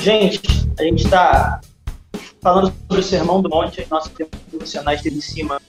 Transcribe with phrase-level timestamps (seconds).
[0.00, 0.40] Gente,
[0.78, 1.60] a gente está
[2.40, 4.12] falando sobre o Sermão do Monte, as nossas
[4.50, 5.60] devocionais esteve em cima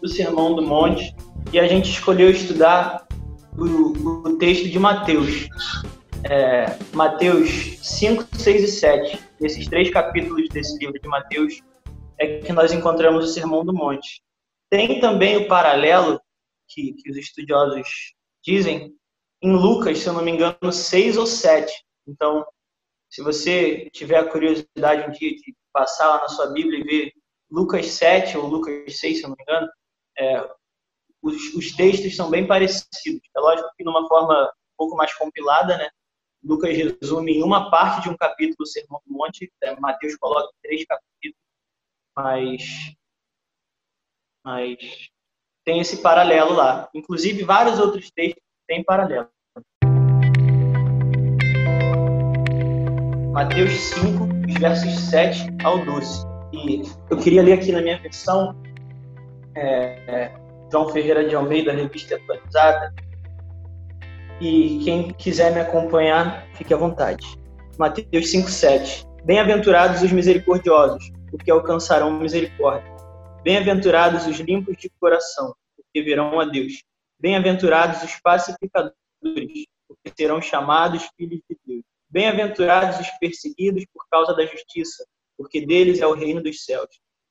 [0.00, 1.14] do Sermão do Monte,
[1.52, 3.06] e a gente escolheu estudar
[3.56, 5.48] o, o texto de Mateus.
[6.24, 9.18] É, Mateus 5, 6 e 7.
[9.40, 11.62] Nesses três capítulos desse livro de Mateus
[12.18, 14.20] é que nós encontramos o Sermão do Monte.
[14.68, 16.20] Tem também o paralelo
[16.68, 18.14] que, que os estudiosos
[18.44, 18.92] dizem
[19.42, 21.72] em Lucas, se eu não me engano, 6 ou 7.
[22.08, 22.46] Então,
[23.10, 27.12] se você tiver a curiosidade um dia de passar lá na sua Bíblia e ver
[27.50, 29.68] Lucas 7 ou Lucas 6, se não me engano,
[30.18, 30.50] é,
[31.22, 33.28] os, os, textos são bem parecidos.
[33.36, 35.90] É lógico que numa forma um pouco mais compilada, né?
[36.42, 40.52] Lucas resume em uma parte de um capítulo do Sermão do Monte, é, Mateus coloca
[40.62, 41.36] três capítulos,
[42.16, 42.62] mas,
[44.44, 45.10] mas
[45.64, 46.88] tem esse paralelo lá.
[46.94, 49.28] Inclusive, vários outros textos têm paralelo.
[53.32, 56.26] Mateus 5, os versos 7 ao 12.
[56.52, 58.56] E eu queria ler aqui na minha versão,
[59.54, 60.32] é,
[60.72, 62.94] João Ferreira de Almeida, revista atualizada.
[64.40, 67.26] E quem quiser me acompanhar, fique à vontade.
[67.78, 69.06] Mateus 5, 7.
[69.24, 72.90] Bem-aventurados os misericordiosos, porque alcançarão misericórdia.
[73.44, 76.82] Bem-aventurados os limpos de coração, porque verão a Deus.
[77.20, 78.94] Bem-aventurados os pacificadores,
[79.86, 81.84] porque serão chamados filhos de Deus.
[82.18, 86.88] Bem-aventurados os perseguidos por causa da justiça, porque deles é o reino dos céus.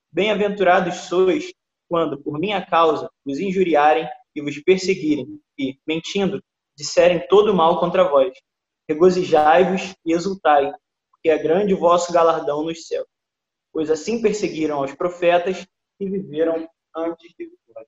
[0.10, 1.54] Bem-aventurados sois
[1.90, 6.42] quando, por minha causa, vos injuriarem e vos perseguirem, e, mentindo,
[6.74, 8.32] disserem todo mal contra vós.
[8.88, 10.72] Regozijai-vos e exultai,
[11.12, 13.10] porque é grande o vosso galardão nos céus.
[13.74, 15.68] Pois assim perseguiram aos profetas
[16.00, 16.66] que viveram
[16.96, 17.88] antes de vós.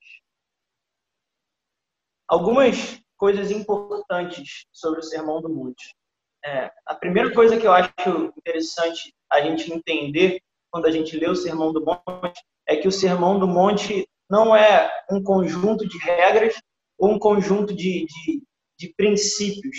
[2.27, 5.97] Algumas coisas importantes sobre o Sermão do Monte.
[6.45, 11.27] É, a primeira coisa que eu acho interessante a gente entender quando a gente lê
[11.27, 15.97] o Sermão do Monte é que o Sermão do Monte não é um conjunto de
[15.97, 16.55] regras
[16.97, 18.43] ou um conjunto de, de,
[18.77, 19.77] de princípios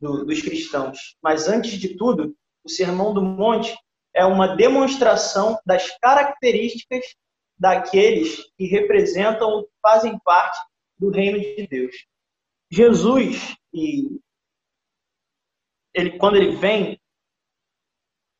[0.00, 1.16] do, dos cristãos.
[1.22, 3.74] Mas, antes de tudo, o Sermão do Monte
[4.14, 7.04] é uma demonstração das características
[7.58, 10.58] daqueles que representam, fazem parte
[10.98, 11.94] do reino de Deus.
[12.70, 14.20] Jesus e
[15.94, 17.00] ele, quando ele vem,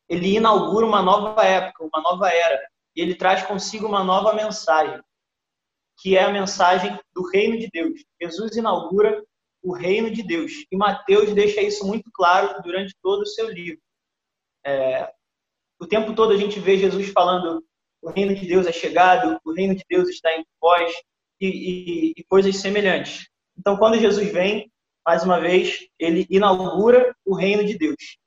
[0.09, 2.59] ele inaugura uma nova época, uma nova era.
[2.95, 5.01] E ele traz consigo uma nova mensagem,
[5.99, 8.03] que é a mensagem do reino de Deus.
[8.21, 9.23] Jesus inaugura
[9.61, 10.51] o reino de Deus.
[10.71, 13.81] E Mateus deixa isso muito claro durante todo o seu livro.
[14.65, 15.11] É,
[15.79, 17.63] o tempo todo a gente vê Jesus falando:
[18.01, 20.93] o reino de Deus é chegado, o reino de Deus está em vós,
[21.39, 23.27] e, e, e coisas semelhantes.
[23.57, 24.71] Então, quando Jesus vem,
[25.05, 28.17] mais uma vez, ele inaugura o reino de Deus.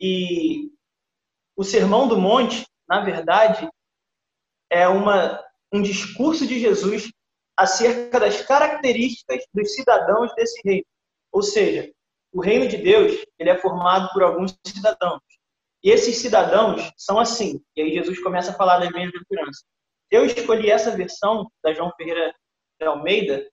[0.00, 0.70] E
[1.56, 3.68] o Sermão do Monte, na verdade,
[4.70, 7.10] é uma, um discurso de Jesus
[7.56, 10.86] acerca das características dos cidadãos desse reino.
[11.32, 11.92] Ou seja,
[12.32, 15.20] o reino de Deus ele é formado por alguns cidadãos.
[15.82, 17.60] E esses cidadãos são assim.
[17.76, 19.64] E aí Jesus começa a falar das bem-aventuranças.
[20.10, 22.34] Eu escolhi essa versão da João Ferreira
[22.80, 23.48] de Almeida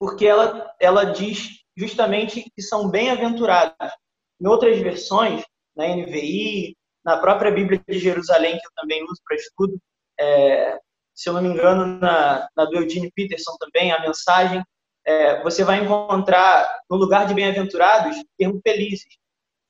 [0.00, 3.76] porque ela, ela diz justamente que são bem-aventurados.
[4.40, 5.44] Em outras versões,
[5.76, 6.74] na NVI,
[7.04, 9.78] na própria Bíblia de Jerusalém, que eu também uso para estudo,
[10.18, 10.78] é,
[11.14, 14.64] se eu não me engano, na, na do Eugene Peterson também, a mensagem,
[15.06, 19.18] é, você vai encontrar, no lugar de bem-aventurados, o termo felizes.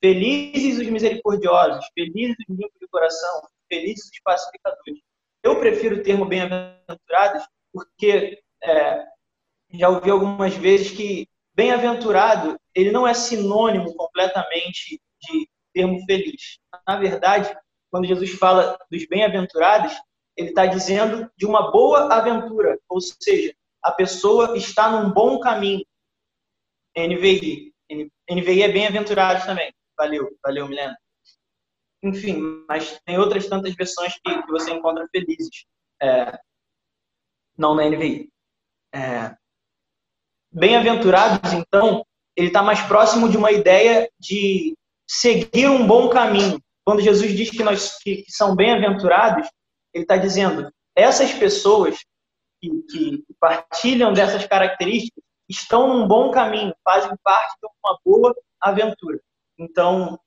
[0.01, 4.99] Felizes os misericordiosos, felizes os limpos de coração, felizes os pacificadores.
[5.43, 7.43] Eu prefiro o termo bem-aventurados
[7.73, 9.05] porque é,
[9.73, 16.59] já ouvi algumas vezes que bem-aventurado ele não é sinônimo completamente de termo feliz.
[16.87, 17.55] Na verdade,
[17.89, 19.93] quando Jesus fala dos bem-aventurados,
[20.35, 25.85] ele está dizendo de uma boa aventura, ou seja, a pessoa está num bom caminho.
[26.97, 27.73] NVI.
[28.29, 29.73] NVI é bem-aventurado também.
[29.97, 30.97] Valeu, valeu, Milena.
[32.03, 35.65] Enfim, mas tem outras tantas versões que, que você encontra felizes.
[36.01, 36.39] É,
[37.57, 38.29] não na NVI.
[38.93, 39.35] É,
[40.51, 42.05] Bem-aventurados, então,
[42.35, 44.75] ele está mais próximo de uma ideia de
[45.07, 46.59] seguir um bom caminho.
[46.83, 49.47] Quando Jesus diz que nós que, que são bem-aventurados,
[49.93, 51.97] ele está dizendo essas pessoas
[52.61, 59.19] que, que partilham dessas características estão num bom caminho, fazem parte de uma boa aventura.
[59.57, 60.19] Então,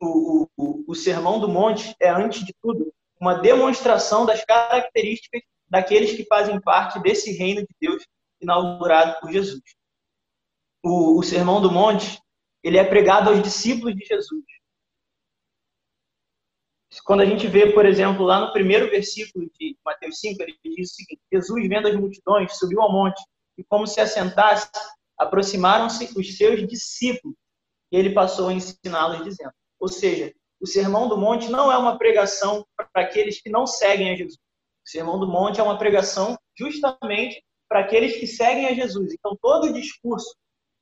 [0.00, 6.12] o, o, o Sermão do Monte é, antes de tudo, uma demonstração das características daqueles
[6.12, 8.04] que fazem parte desse reino de Deus
[8.40, 9.60] inaugurado por Jesus.
[10.82, 12.20] o, o Sermão do Monte,
[12.62, 14.44] ele é pregado aos discípulos de Jesus.
[17.04, 20.90] Quando a gente vê, por exemplo, lá no primeiro versículo de Mateus 5, ele diz
[20.90, 23.22] o seguinte: Jesus, vendo as multidões, subiu ao monte
[23.56, 24.68] e, como se assentasse,
[25.16, 27.36] aproximaram-se os seus discípulos
[27.92, 31.98] e ele passou a ensiná-los, dizendo: Ou seja, o Sermão do Monte não é uma
[31.98, 34.38] pregação para aqueles que não seguem a Jesus.
[34.84, 39.14] O Sermão do Monte é uma pregação justamente para aqueles que seguem a Jesus.
[39.14, 40.34] Então, todo o discurso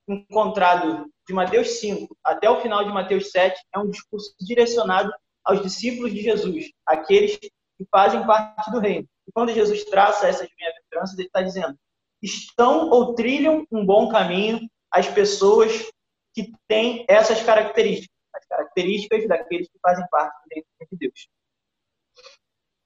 [0.08, 5.12] encontrado de Mateus 5 até o final de Mateus 7 é um discurso direcionado
[5.44, 9.06] aos discípulos de Jesus, aqueles que fazem parte do reino.
[9.26, 11.78] E quando Jesus traça essas bem-aventuranças, ele está dizendo:
[12.22, 15.86] estão ou trilham um bom caminho as pessoas
[16.34, 21.28] que têm essas características, as características daqueles que fazem parte do reino de Deus.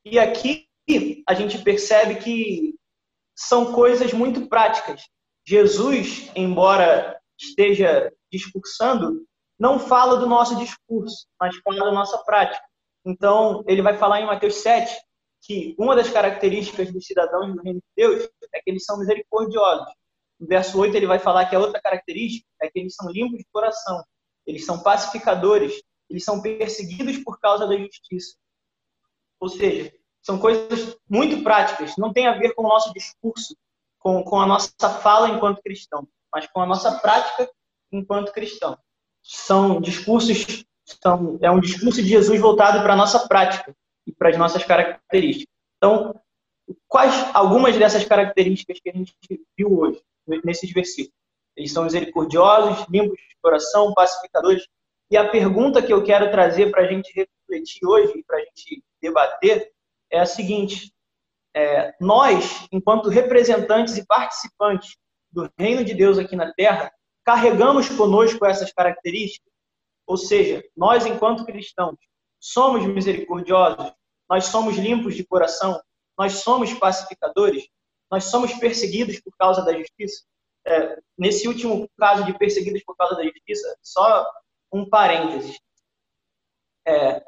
[0.05, 0.67] E aqui
[1.29, 2.75] a gente percebe que
[3.49, 5.03] são coisas muito práticas.
[5.47, 9.27] Jesus, embora esteja discursando,
[9.59, 12.65] não fala do nosso discurso, mas fala da nossa prática.
[13.05, 14.97] Então, ele vai falar em Mateus 7
[15.45, 19.93] que uma das características dos cidadãos do reino de Deus é que eles são misericordiosos.
[20.39, 23.39] No verso 8, ele vai falar que a outra característica é que eles são limpos
[23.39, 24.03] de coração,
[24.47, 28.37] eles são pacificadores, eles são perseguidos por causa da justiça.
[29.41, 29.93] Ou seja,
[30.23, 33.57] são coisas muito práticas, não tem a ver com o nosso discurso,
[33.99, 34.71] com, com a nossa
[35.01, 37.51] fala enquanto cristão, mas com a nossa prática
[37.91, 38.79] enquanto cristão.
[39.23, 43.75] São discursos, são, é um discurso de Jesus voltado para a nossa prática
[44.07, 45.53] e para as nossas características.
[45.77, 46.21] Então,
[46.89, 49.15] quais algumas dessas características que a gente
[49.57, 50.01] viu hoje,
[50.45, 51.17] nesses versículos?
[51.57, 54.67] Eles são misericordiosos, limpos de coração, pacificadores.
[55.11, 58.83] E a pergunta que eu quero trazer para a gente refletir hoje para a gente
[59.01, 59.71] debater
[60.13, 60.93] é a seguinte:
[61.57, 64.97] é, nós, enquanto representantes e participantes
[65.31, 66.93] do reino de Deus aqui na Terra,
[67.25, 69.51] carregamos conosco essas características.
[70.07, 71.97] Ou seja, nós, enquanto cristãos,
[72.39, 73.93] somos misericordiosos,
[74.29, 75.81] nós somos limpos de coração,
[76.19, 77.67] nós somos pacificadores,
[78.11, 80.25] nós somos perseguidos por causa da justiça.
[80.67, 84.27] É, nesse último caso de perseguidos por causa da justiça, só
[84.73, 85.59] um parênteses.
[86.87, 87.23] É,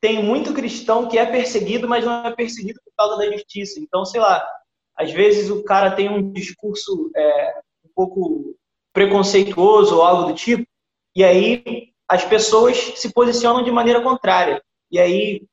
[0.00, 3.78] tem muito cristão que é perseguido, mas não é perseguido por causa da justiça.
[3.78, 4.46] Então, sei lá,
[4.96, 8.56] às vezes o cara tem um discurso é, um pouco
[8.92, 10.66] preconceituoso ou algo do tipo,
[11.14, 14.62] e aí as pessoas se posicionam de maneira contrária.
[14.90, 15.46] E aí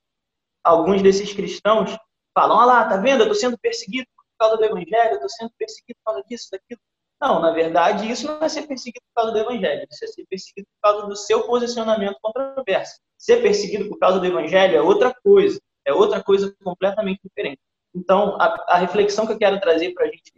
[0.64, 1.98] alguns desses cristãos
[2.34, 3.24] falam: ah lá, tá vendo?
[3.24, 6.48] Eu tô sendo perseguido por causa do evangelho, eu tô sendo perseguido por causa disso,
[6.52, 6.80] daquilo.
[7.20, 10.26] Não, na verdade, isso não é ser perseguido por causa do evangelho, isso é ser
[10.30, 13.00] perseguido por causa do seu posicionamento controverso.
[13.18, 17.60] Ser perseguido por causa do evangelho é outra coisa, é outra coisa completamente diferente.
[17.96, 20.31] Então, a, a reflexão que eu quero trazer para a gente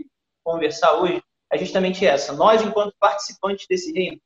[0.44, 1.22] conversar hoje
[1.52, 2.34] é justamente essa.
[2.34, 4.20] Nós, enquanto participantes desse reino,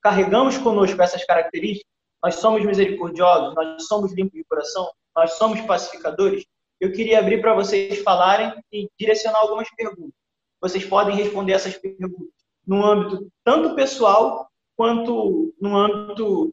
[0.00, 1.90] carregamos conosco essas características.
[2.22, 6.44] Nós somos misericordiosos, nós somos limpos de coração, nós somos pacificadores.
[6.80, 10.14] Eu queria abrir para vocês falarem e direcionar algumas perguntas.
[10.60, 12.36] Vocês podem responder essas perguntas
[12.66, 16.52] no âmbito tanto pessoal quanto no âmbito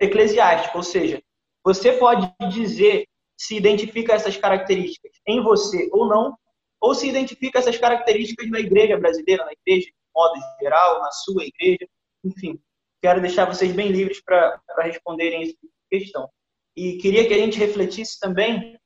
[0.00, 1.22] eclesiástico, ou seja,
[1.64, 3.06] você pode dizer
[3.38, 6.36] se identifica essas características em você ou não,
[6.80, 11.44] ou se identifica essas características na igreja brasileira, na igreja de modo geral, na sua
[11.44, 11.86] igreja,
[12.24, 12.58] enfim.
[13.02, 15.54] Quero deixar vocês bem livres para responderem essa
[15.90, 16.28] questão.
[16.76, 18.78] E queria que a gente refletisse também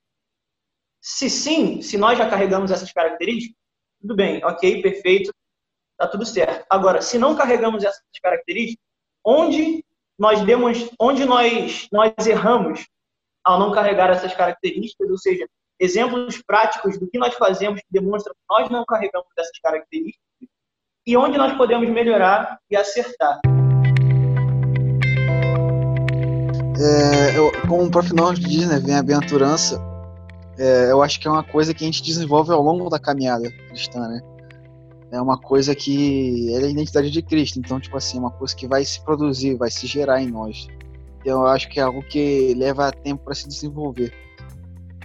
[1.00, 3.56] se sim, se nós já carregamos essas características,
[4.00, 5.32] tudo bem, ok, perfeito,
[5.96, 6.66] tá tudo certo.
[6.68, 8.85] Agora, se não carregamos essas características,
[9.25, 9.85] onde
[10.20, 12.86] nós demos, onde nós nós erramos
[13.42, 15.48] ao não carregar essas características, ou seja,
[15.80, 20.20] exemplos práticos do que nós fazemos que demonstram que nós não carregamos essas características
[21.06, 23.40] e onde nós podemos melhorar e acertar.
[26.78, 29.80] É, eu, como o próprio nome diz, né, vem a bem-aventurança,
[30.58, 33.50] é, eu acho que é uma coisa que a gente desenvolve ao longo da caminhada
[33.68, 34.20] cristã, né?
[35.12, 38.55] É uma coisa que é a identidade de Cristo, então, tipo assim, é uma coisa
[38.55, 40.69] que vai se produzir, vai se gerar em nós.
[41.21, 44.14] Então, eu acho que é algo que leva tempo para se desenvolver,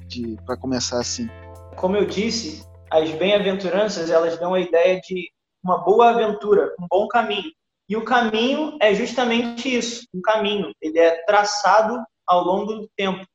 [0.08, 1.28] de para começar assim.
[1.76, 5.30] Como eu disse, as bem-aventuranças elas dão a ideia de
[5.64, 7.52] uma boa aventura, um bom caminho.
[7.90, 10.72] E o caminho é justamente isso, um caminho.
[10.82, 13.26] Ele é traçado ao longo do tempo.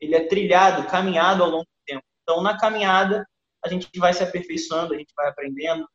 [0.00, 2.02] Ele é trilhado, caminhado ao longo do tempo.
[2.22, 3.26] Então, na caminhada,
[3.64, 5.86] a gente vai se aperfeiçoando, a gente vai aprendendo,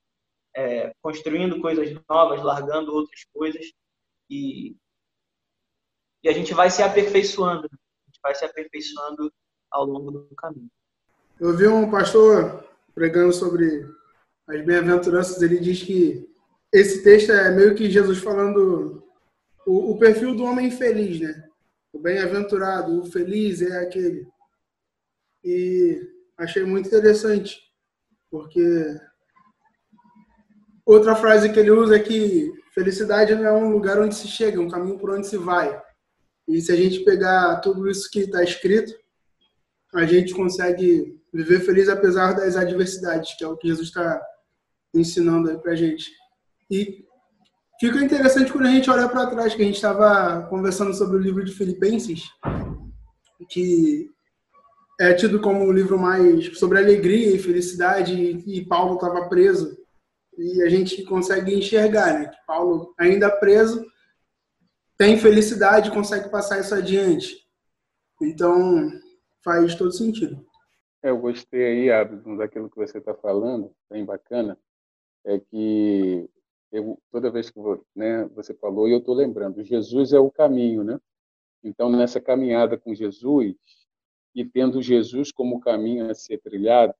[0.59, 3.65] é, construindo coisas novas, largando outras coisas.
[4.29, 4.75] E
[6.23, 7.69] e a gente vai se aperfeiçoando, né?
[7.71, 9.31] a gente vai se aperfeiçoando
[9.71, 10.69] ao longo do caminho.
[11.39, 13.87] Eu vi um pastor pregando sobre
[14.47, 16.27] as bem-aventuranças, ele diz que
[16.73, 19.03] esse texto é meio que Jesus falando
[19.65, 21.47] o, o perfil do homem feliz, né?
[21.93, 24.27] O bem-aventurado, o feliz é aquele.
[25.43, 26.01] E
[26.37, 27.57] achei muito interessante,
[28.29, 28.99] porque
[30.93, 34.57] outra frase que ele usa é que felicidade não é um lugar onde se chega,
[34.57, 35.79] é um caminho por onde se vai.
[36.47, 38.91] E se a gente pegar tudo isso que está escrito,
[39.93, 44.19] a gente consegue viver feliz apesar das adversidades, que é o que Jesus está
[44.93, 46.11] ensinando aí para gente.
[46.71, 47.05] E
[47.79, 51.21] fica interessante quando a gente olha para trás, que a gente estava conversando sobre o
[51.21, 52.23] livro de Filipenses,
[53.49, 54.09] que
[54.99, 59.78] é tido como o livro mais sobre alegria e felicidade, e Paulo estava preso.
[60.39, 63.85] E a gente consegue enxergar né, que Paulo, ainda preso,
[64.97, 67.45] tem felicidade consegue passar isso adiante.
[68.21, 68.89] Então,
[69.43, 70.45] faz todo sentido.
[71.03, 74.57] É, eu gostei aí, Abdon, daquilo que você está falando, bem bacana,
[75.25, 76.29] é que
[76.71, 77.59] eu, toda vez que
[77.95, 80.99] né, você falou, eu estou lembrando, Jesus é o caminho, né?
[81.63, 83.55] Então, nessa caminhada com Jesus,
[84.33, 86.93] e tendo Jesus como caminho a ser trilhado,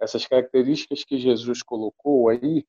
[0.00, 2.66] essas características que Jesus colocou aí,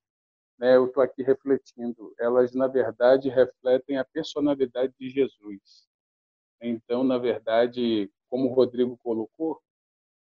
[0.58, 5.88] né, eu estou aqui refletindo, elas, na verdade, refletem a personalidade de Jesus.
[6.62, 9.62] Então, na verdade, como o Rodrigo colocou,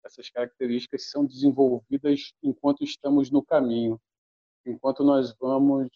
[0.03, 3.99] essas características são desenvolvidas enquanto estamos no caminho,
[4.65, 5.89] enquanto nós vamos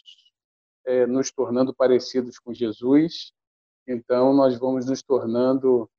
[0.86, 3.34] é, nos tornando parecidos com Jesus,
[3.88, 5.89] então nós vamos nos tornando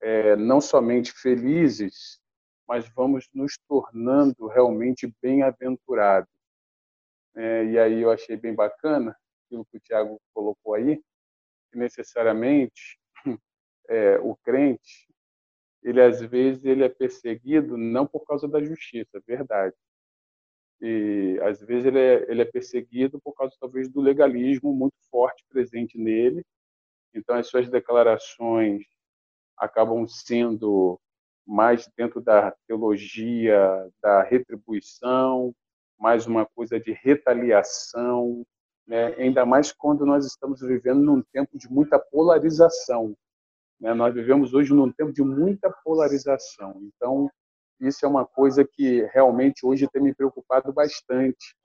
[0.00, 2.20] é, não somente felizes,
[2.68, 6.30] mas vamos nos tornando realmente bem-aventurados.
[7.34, 10.96] É, e aí eu achei bem bacana aquilo que o Tiago colocou aí,
[11.70, 12.98] que necessariamente
[13.88, 15.08] é, o crente,
[15.82, 19.74] ele às vezes ele é perseguido não por causa da justiça, é verdade,
[20.80, 25.44] e às vezes ele é, ele é perseguido por causa talvez do legalismo muito forte
[25.48, 26.44] presente nele.
[27.12, 28.84] Então as suas declarações
[29.56, 31.00] acabam sendo
[31.48, 35.54] mais dentro da teologia da retribuição,
[35.98, 38.44] mais uma coisa de retaliação,
[38.86, 39.14] né?
[39.16, 43.16] ainda mais quando nós estamos vivendo num tempo de muita polarização.
[43.80, 43.94] Né?
[43.94, 46.78] Nós vivemos hoje num tempo de muita polarização.
[46.82, 47.30] Então,
[47.80, 51.56] isso é uma coisa que realmente hoje tem me preocupado bastante.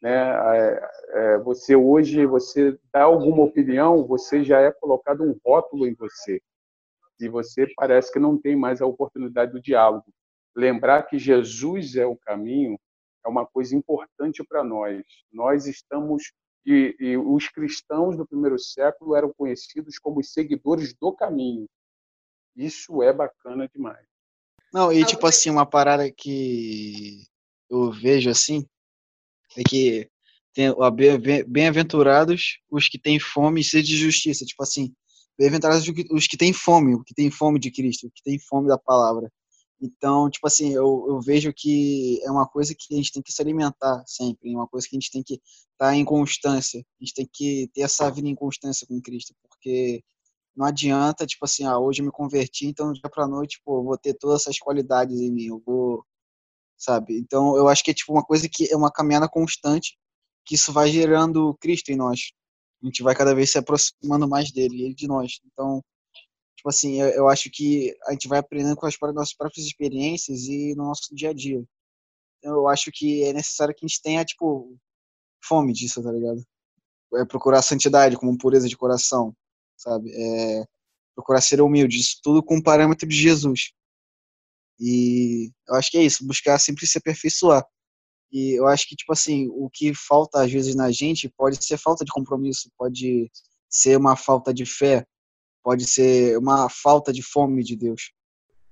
[0.00, 0.10] Né?
[0.56, 5.94] É, é, você hoje, você dá alguma opinião, você já é colocado um rótulo em
[5.94, 6.40] você.
[7.22, 10.04] E você parece que não tem mais a oportunidade do diálogo.
[10.54, 12.78] Lembrar que Jesus é o caminho
[13.24, 15.02] é uma coisa importante para nós.
[15.32, 16.32] Nós estamos
[16.64, 21.66] e, e, os cristãos do primeiro século eram conhecidos como os seguidores do caminho.
[22.54, 24.06] Isso é bacana demais.
[24.72, 27.24] Não, e tipo assim, uma parada que
[27.68, 28.66] eu vejo assim,
[29.56, 30.08] é que
[30.54, 30.72] tem
[31.46, 34.44] bem-aventurados os que têm fome e sede de justiça.
[34.44, 34.94] Tipo assim,
[35.38, 38.68] bem-aventurados os que têm fome, os que têm fome de Cristo, os que têm fome
[38.68, 39.30] da palavra.
[39.80, 43.32] Então, tipo assim, eu, eu vejo que é uma coisa que a gente tem que
[43.32, 45.42] se alimentar sempre, é uma coisa que a gente tem que estar
[45.78, 50.00] tá em constância, a gente tem que ter essa vida em constância com Cristo, porque
[50.54, 53.98] não adianta, tipo assim, ah, hoje eu me converti, então dia pra noite, pô, vou
[53.98, 56.04] ter todas essas qualidades em mim, eu vou,
[56.78, 57.18] sabe?
[57.18, 59.98] Então, eu acho que é tipo uma coisa que é uma caminhada constante,
[60.44, 62.32] que isso vai gerando Cristo em nós.
[62.82, 65.40] A gente vai cada vez se aproximando mais dele, ele de nós.
[65.46, 65.82] Então,
[66.56, 70.42] tipo assim, eu, eu acho que a gente vai aprendendo com as nossas próprias experiências
[70.44, 71.62] e no nosso dia a dia.
[72.38, 74.76] Então, eu acho que é necessário que a gente tenha, tipo,
[75.44, 76.44] fome disso, tá ligado?
[77.14, 79.34] É procurar santidade como pureza de coração,
[79.76, 80.10] sabe?
[80.12, 80.64] É
[81.14, 83.72] procurar ser humilde, isso tudo com o parâmetro de Jesus.
[84.80, 87.64] E eu acho que é isso, buscar sempre se aperfeiçoar.
[88.32, 91.76] E eu acho que, tipo assim, o que falta às vezes na gente pode ser
[91.76, 93.30] falta de compromisso, pode
[93.68, 95.04] ser uma falta de fé,
[95.62, 98.12] pode ser uma falta de fome de Deus.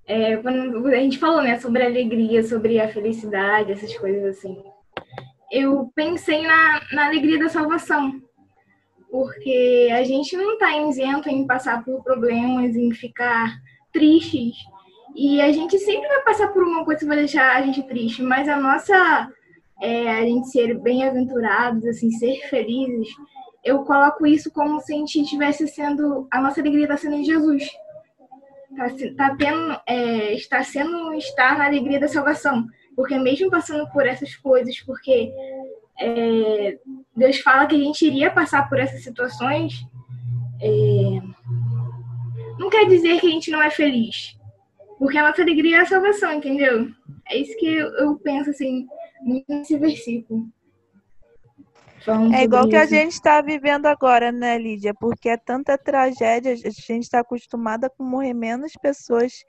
[0.07, 4.57] É, quando a gente falou, né, sobre a alegria, sobre a felicidade, essas coisas assim,
[5.52, 8.21] eu pensei na, na alegria da salvação,
[9.11, 13.57] porque a gente não está isento em passar por problemas, em ficar
[13.93, 14.57] tristes.
[15.17, 18.23] E a gente sempre vai passar por uma coisa que vai deixar a gente triste,
[18.23, 19.29] mas a nossa,
[19.81, 23.09] é, a gente ser bem-aventurados, assim, ser felizes,
[23.65, 27.25] eu coloco isso como se a gente estivesse sendo, a nossa alegria está sendo em
[27.25, 27.69] Jesus.
[28.71, 32.67] Está tá tendo, é, está sendo estar na alegria da salvação.
[32.97, 35.33] Porque mesmo passando por essas coisas, porque
[35.99, 36.79] é,
[37.15, 39.85] Deus fala que a gente iria passar por essas situações,
[40.61, 41.21] é,
[42.59, 44.39] não quer dizer que a gente não é feliz.
[44.99, 46.89] Porque a nossa alegria é a salvação, entendeu?
[47.29, 48.87] É isso que eu penso, assim,
[49.23, 50.49] nesse versículo.
[52.35, 54.95] é igual que a gente está vivendo agora, né, Lídia?
[54.95, 59.45] Porque é tanta tragédia, a gente está acostumada com morrer menos pessoas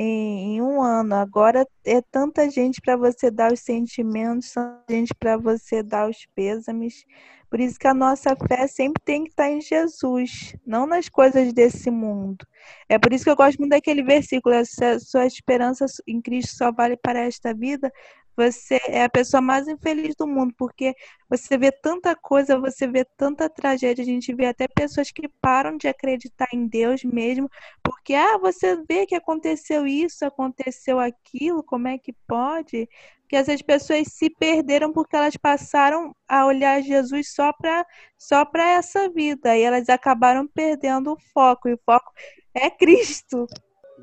[0.00, 1.14] em, em um ano.
[1.14, 6.26] Agora é tanta gente para você dar os sentimentos, tanta gente para você dar os
[6.34, 7.04] pêsames.
[7.50, 11.52] Por isso que a nossa fé sempre tem que estar em Jesus, não nas coisas
[11.52, 12.46] desse mundo.
[12.88, 14.64] É por isso que eu gosto muito daquele versículo: a
[15.00, 17.92] sua esperança em Cristo só vale para esta vida
[18.36, 20.94] você é a pessoa mais infeliz do mundo, porque
[21.28, 25.76] você vê tanta coisa, você vê tanta tragédia, a gente vê até pessoas que param
[25.76, 27.50] de acreditar em Deus mesmo,
[27.82, 32.88] porque ah, você vê que aconteceu isso, aconteceu aquilo, como é que pode?
[33.28, 37.86] Que essas pessoas se perderam porque elas passaram a olhar Jesus só para
[38.18, 42.12] só para essa vida e elas acabaram perdendo o foco, e o foco
[42.54, 43.46] é Cristo.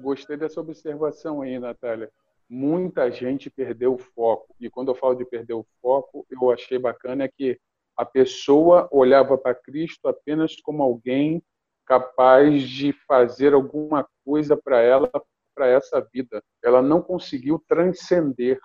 [0.01, 2.11] Gostei dessa observação aí, Natália
[2.49, 4.55] muita gente perdeu o foco.
[4.59, 7.59] E quando eu falo de perder o foco, eu achei bacana é que
[7.95, 11.43] a pessoa olhava para Cristo apenas como alguém
[11.85, 15.09] capaz de fazer alguma coisa para ela,
[15.55, 16.43] para essa vida.
[16.63, 18.59] Ela não conseguiu transcender.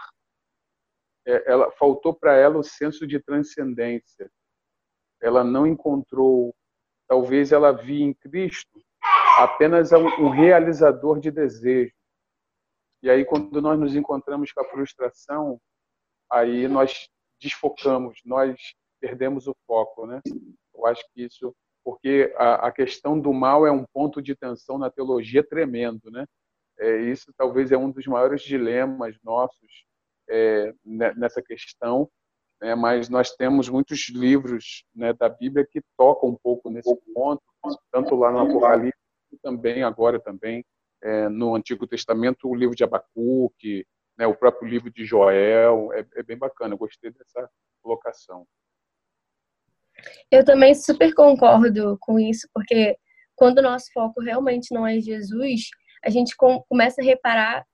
[1.26, 4.30] É, ela faltou para ela o senso de transcendência.
[5.20, 6.54] Ela não encontrou,
[7.08, 8.80] talvez ela via em Cristo
[9.38, 12.01] apenas um realizador de desejos
[13.02, 15.60] e aí, quando nós nos encontramos com a frustração,
[16.30, 17.08] aí nós
[17.40, 18.56] desfocamos, nós
[19.00, 20.20] perdemos o foco, né?
[20.72, 21.54] Eu acho que isso,
[21.84, 26.24] porque a, a questão do mal é um ponto de tensão na teologia tremendo, né?
[26.78, 29.84] É, isso talvez é um dos maiores dilemas nossos
[30.30, 32.08] é, nessa questão,
[32.60, 32.74] né?
[32.74, 37.42] mas nós temos muitos livros né, da Bíblia que tocam um pouco nesse ponto,
[37.92, 38.98] tanto lá no Apocalipse,
[39.42, 40.64] também agora também
[41.02, 46.06] é, no Antigo Testamento o livro de Abacuque, né, o próprio livro de Joel, é,
[46.16, 47.48] é bem bacana, eu gostei dessa
[47.82, 48.46] colocação.
[50.30, 52.96] Eu também super concordo com isso, porque
[53.34, 55.68] quando o nosso foco realmente não é Jesus,
[56.04, 57.64] a gente com, começa a reparar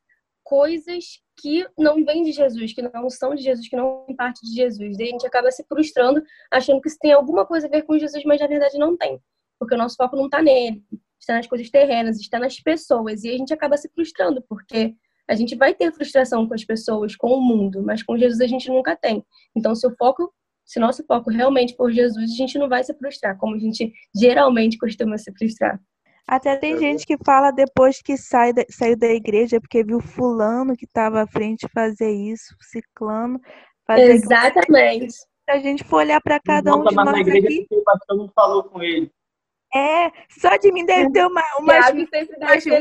[0.43, 4.41] coisas que não vêm de Jesus, que não são de Jesus, que não são parte
[4.41, 4.97] de Jesus.
[4.97, 7.99] Daí a gente acaba se frustrando, achando que isso tem alguma coisa a ver com
[7.99, 9.21] Jesus, mas na verdade não tem,
[9.59, 10.83] porque o nosso foco não está nele
[11.19, 13.25] está nas coisas terrenas, está nas pessoas.
[13.25, 14.95] E a gente acaba se frustrando, porque
[15.29, 18.47] a gente vai ter frustração com as pessoas, com o mundo, mas com Jesus a
[18.47, 19.23] gente nunca tem.
[19.55, 20.33] Então, se o foco,
[20.65, 23.93] se nosso foco realmente for Jesus, a gente não vai se frustrar, como a gente
[24.17, 25.79] geralmente costuma se frustrar.
[26.27, 29.99] Até tem é gente que fala depois que sai da, saiu da igreja porque viu
[29.99, 33.41] fulano que estava à frente fazer isso, ciclano.
[33.87, 35.15] Fazer Exatamente.
[35.15, 37.67] Se a gente for olhar para cada um de nós aqui...
[37.71, 39.11] o pastor não falou com ele.
[39.75, 42.75] É, só de mim deve ter uma, umas, umas mil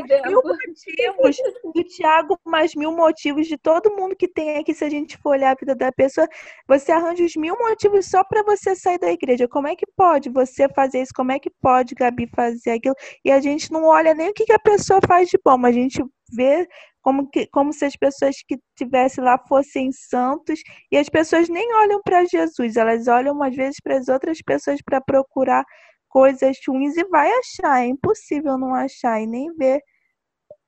[1.18, 5.18] motivos do Tiago, mais mil motivos de todo mundo que tem aqui, se a gente
[5.18, 6.28] for olhar a vida da pessoa,
[6.66, 9.48] você arranja os mil motivos só para você sair da igreja.
[9.48, 11.12] Como é que pode você fazer isso?
[11.14, 12.96] Como é que pode, Gabi, fazer aquilo?
[13.24, 15.76] E a gente não olha nem o que, que a pessoa faz de bom, mas
[15.76, 16.02] a gente
[16.34, 16.68] vê
[17.02, 21.74] como, que, como se as pessoas que estivessem lá fossem santos e as pessoas nem
[21.76, 25.64] olham para Jesus, elas olham às vezes para as outras pessoas para procurar
[26.10, 27.84] coisas ruins e vai achar.
[27.84, 29.82] É impossível não achar e nem ver.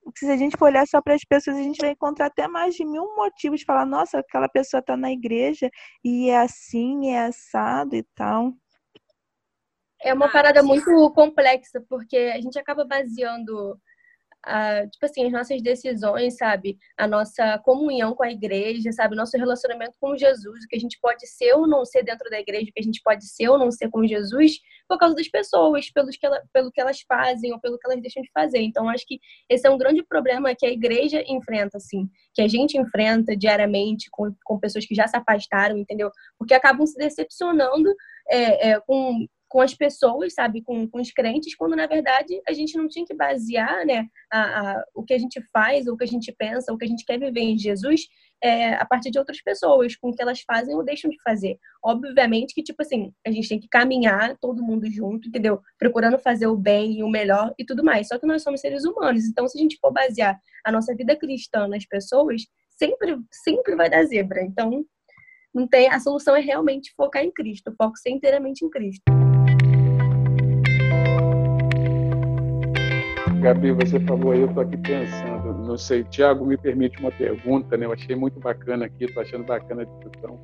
[0.04, 2.48] Porque se a gente for olhar só para as pessoas, a gente vai encontrar até
[2.48, 3.62] mais de mil motivos.
[3.62, 5.70] Falar, nossa, aquela pessoa está na igreja
[6.04, 8.54] e é assim, é assado e tal.
[10.02, 13.78] É uma parada muito complexa, porque a gente acaba baseando
[14.44, 16.78] a, tipo assim, as nossas decisões, sabe?
[16.98, 19.14] A nossa comunhão com a igreja, sabe?
[19.14, 22.30] O nosso relacionamento com Jesus, o que a gente pode ser ou não ser dentro
[22.30, 25.16] da igreja, o que a gente pode ser ou não ser com Jesus, por causa
[25.16, 28.32] das pessoas, pelos que ela, pelo que elas fazem ou pelo que elas deixam de
[28.32, 28.60] fazer.
[28.60, 32.48] Então, acho que esse é um grande problema que a igreja enfrenta, assim, que a
[32.48, 36.10] gente enfrenta diariamente com, com pessoas que já se afastaram, entendeu?
[36.38, 37.90] Porque acabam se decepcionando
[38.30, 42.54] é, é, com com as pessoas, sabe, com, com os crentes, quando na verdade a
[42.54, 46.04] gente não tinha que basear, né, a, a, o que a gente faz, o que
[46.04, 48.02] a gente pensa, o que a gente quer viver em Jesus
[48.42, 51.58] é, a partir de outras pessoas, com o que elas fazem ou deixam de fazer.
[51.84, 55.60] Obviamente que, tipo assim, a gente tem que caminhar todo mundo junto, entendeu?
[55.78, 58.08] Procurando fazer o bem e o melhor e tudo mais.
[58.08, 61.16] Só que nós somos seres humanos, então se a gente for basear a nossa vida
[61.16, 64.44] cristã nas pessoas, sempre, sempre vai dar zebra.
[64.44, 64.86] Então,
[65.54, 69.02] não tem, a solução é realmente focar em Cristo, foco ser inteiramente em Cristo.
[73.40, 77.78] Gabi, você falou aí, eu estou aqui pensando, não sei, Tiago, me permite uma pergunta,
[77.78, 77.86] né?
[77.86, 80.40] Eu achei muito bacana aqui, estou achando bacana a discussão,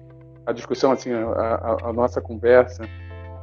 [0.45, 2.83] a discussão, assim, a, a, a nossa conversa.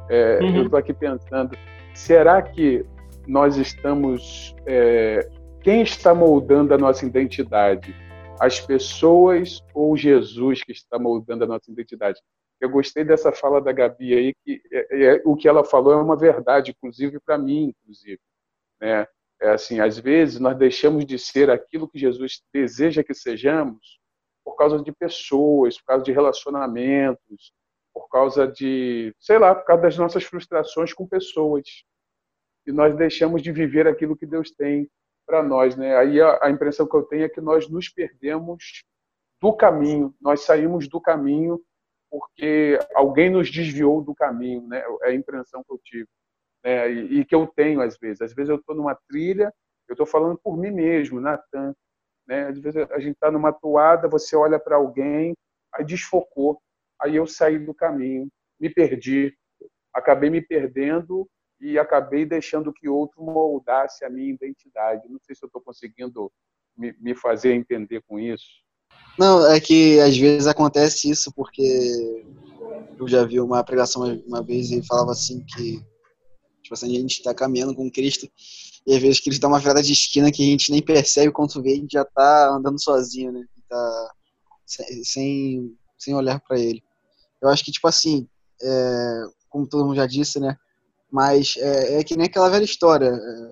[0.09, 0.55] É, uhum.
[0.55, 1.55] Eu estou aqui pensando,
[1.93, 2.83] será que
[3.27, 5.29] nós estamos, é,
[5.61, 7.95] quem está moldando a nossa identidade?
[8.39, 12.19] As pessoas ou Jesus que está moldando a nossa identidade?
[12.59, 15.97] Eu gostei dessa fala da Gabi aí, que é, é, o que ela falou é
[15.97, 18.19] uma verdade, inclusive para mim, inclusive.
[18.81, 19.05] Né?
[19.43, 23.99] É assim, às vezes nós deixamos de ser aquilo que Jesus deseja que sejamos
[24.41, 27.51] por causa de pessoas, por causa de relacionamentos,
[27.93, 31.67] por causa de, sei lá, por causa das nossas frustrações com pessoas.
[32.65, 34.89] E nós deixamos de viver aquilo que Deus tem
[35.27, 35.93] para nós, né?
[35.97, 38.85] Aí a, a, impressão que eu tenho é que nós nos perdemos
[39.41, 41.61] do caminho, nós saímos do caminho
[42.09, 44.81] porque alguém nos desviou do caminho, né?
[45.01, 46.07] É a impressão que eu tive,
[46.63, 46.91] né?
[46.91, 48.21] E, e que eu tenho às vezes.
[48.21, 49.53] Às vezes eu estou numa trilha,
[49.87, 51.75] eu estou falando por mim mesmo, Natan,
[52.27, 52.47] né?
[52.47, 55.35] Às vezes a gente está numa toada, você olha para alguém,
[55.73, 56.59] aí desfocou,
[57.01, 58.27] aí eu saí do caminho,
[58.59, 59.35] me perdi,
[59.93, 61.27] acabei me perdendo
[61.59, 65.07] e acabei deixando que outro moldasse a minha identidade.
[65.09, 66.31] Não sei se eu estou conseguindo
[66.77, 68.63] me, me fazer entender com isso.
[69.17, 72.25] Não, é que às vezes acontece isso porque
[72.99, 75.83] eu já vi uma pregação uma vez e falava assim que
[76.63, 78.27] tipo assim, a gente está caminhando com Cristo
[78.87, 81.61] e às vezes Cristo dá uma virada de esquina que a gente nem percebe quando
[81.61, 83.45] vê a gente já está andando sozinho, né?
[83.69, 84.11] Tá
[85.03, 86.81] sem, sem olhar para ele.
[87.41, 88.27] Eu acho que tipo assim,
[88.61, 90.57] é, como todo mundo já disse, né?
[91.11, 93.07] Mas é, é que nem aquela velha história.
[93.07, 93.49] É,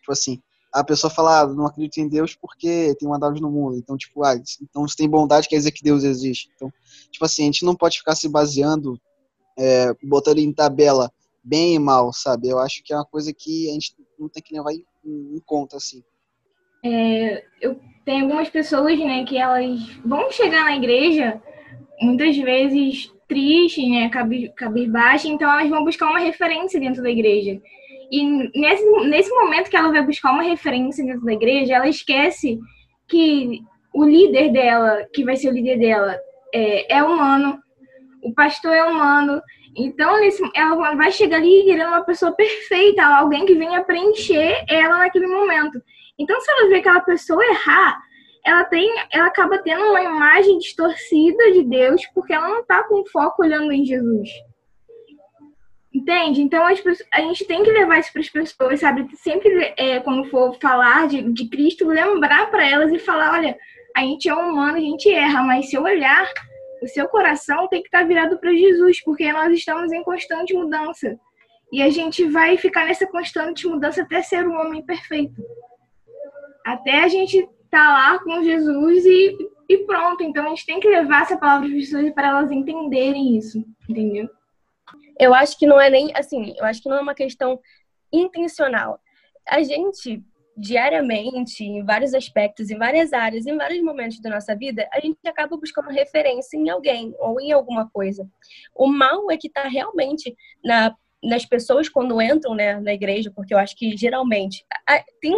[0.00, 0.40] tipo assim,
[0.72, 3.76] a pessoa fala, ah, não acredito em Deus porque tem maldade no mundo.
[3.76, 6.50] Então, tipo, ah, então se tem bondade quer dizer que Deus existe.
[6.56, 6.72] Então,
[7.10, 8.98] tipo assim, a gente não pode ficar se baseando,
[9.58, 12.48] é, botando em tabela bem e mal, sabe?
[12.48, 15.40] Eu acho que é uma coisa que a gente não tem que levar em, em
[15.44, 16.02] conta, assim.
[16.84, 21.40] É, eu tenho algumas pessoas, né, que elas vão chegar na igreja
[22.00, 24.10] muitas vezes triste, né,
[24.56, 27.60] cabisbaixa, então elas vão buscar uma referência dentro da igreja.
[28.10, 32.58] E nesse, nesse momento que ela vai buscar uma referência dentro da igreja, ela esquece
[33.08, 33.62] que
[33.94, 36.18] o líder dela, que vai ser o líder dela,
[36.52, 37.58] é, é humano,
[38.22, 39.42] o pastor é humano.
[39.76, 40.16] Então,
[40.54, 45.80] ela vai chegar ali querendo uma pessoa perfeita, alguém que venha preencher ela naquele momento.
[46.18, 47.98] Então, se ela vê aquela pessoa errar,
[48.44, 53.06] ela tem, ela acaba tendo uma imagem distorcida de Deus porque ela não está com
[53.06, 54.28] foco olhando em Jesus.
[55.94, 56.40] Entende?
[56.40, 59.06] Então a gente tem que levar isso para as pessoas, sabe?
[59.16, 63.56] Sempre, é, quando for falar de, de Cristo, lembrar para elas e falar: olha,
[63.94, 66.26] a gente é humano, a gente erra, mas se eu olhar,
[66.82, 70.52] o seu coração tem que estar tá virado para Jesus, porque nós estamos em constante
[70.52, 71.18] mudança.
[71.72, 75.40] E a gente vai ficar nessa constante mudança até ser um homem perfeito.
[76.66, 79.36] Até a gente tá lá com Jesus e,
[79.68, 80.22] e pronto.
[80.22, 83.64] Então a gente tem que levar essa palavra para as pessoas para elas entenderem isso,
[83.88, 84.28] entendeu?
[85.18, 87.60] Eu acho que não é nem assim, eu acho que não é uma questão
[88.12, 89.00] intencional.
[89.48, 90.22] A gente
[90.56, 95.18] diariamente, em vários aspectos, em várias áreas, em vários momentos da nossa vida, a gente
[95.26, 98.28] acaba buscando referência em alguém ou em alguma coisa.
[98.74, 100.34] O mal é que está realmente
[100.64, 104.64] na nas pessoas quando entram né, na igreja, porque eu acho que geralmente
[105.20, 105.32] tem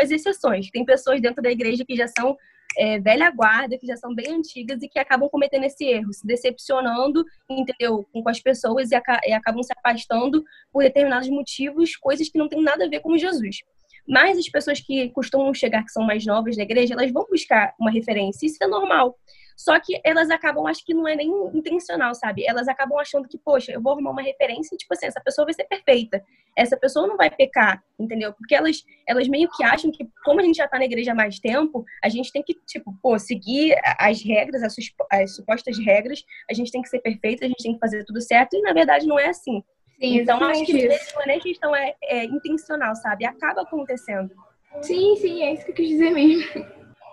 [0.00, 2.36] as exceções, tem pessoas dentro da igreja que já são
[2.76, 6.26] é, velha guarda, que já são bem antigas e que acabam cometendo esse erro, se
[6.26, 8.94] decepcionando, entendeu, com as pessoas e
[9.32, 10.42] acabam se afastando
[10.72, 13.58] por determinados motivos, coisas que não têm nada a ver com Jesus.
[14.06, 17.74] Mas as pessoas que costumam chegar, que são mais novas na igreja, elas vão buscar
[17.78, 19.16] uma referência, isso é normal.
[19.60, 22.46] Só que elas acabam, acho que não é nem intencional, sabe?
[22.46, 25.44] Elas acabam achando que, poxa, eu vou arrumar uma referência e, tipo assim, essa pessoa
[25.44, 26.24] vai ser perfeita.
[26.56, 28.32] Essa pessoa não vai pecar, entendeu?
[28.32, 31.14] Porque elas, elas meio que acham que, como a gente já tá na igreja há
[31.14, 34.74] mais tempo, a gente tem que, tipo, pô, seguir as regras, as,
[35.12, 38.22] as supostas regras, a gente tem que ser perfeita, a gente tem que fazer tudo
[38.22, 39.62] certo, e na verdade não é assim.
[40.00, 43.26] Sim, então, acho que é nem questão é, é intencional, sabe?
[43.26, 44.34] Acaba acontecendo.
[44.80, 46.64] Sim, sim, é isso que eu quis dizer mesmo.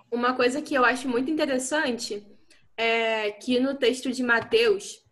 [0.09, 2.25] Uma coisa que eu acho muito interessante
[2.77, 5.03] é, que no texto de Mateus,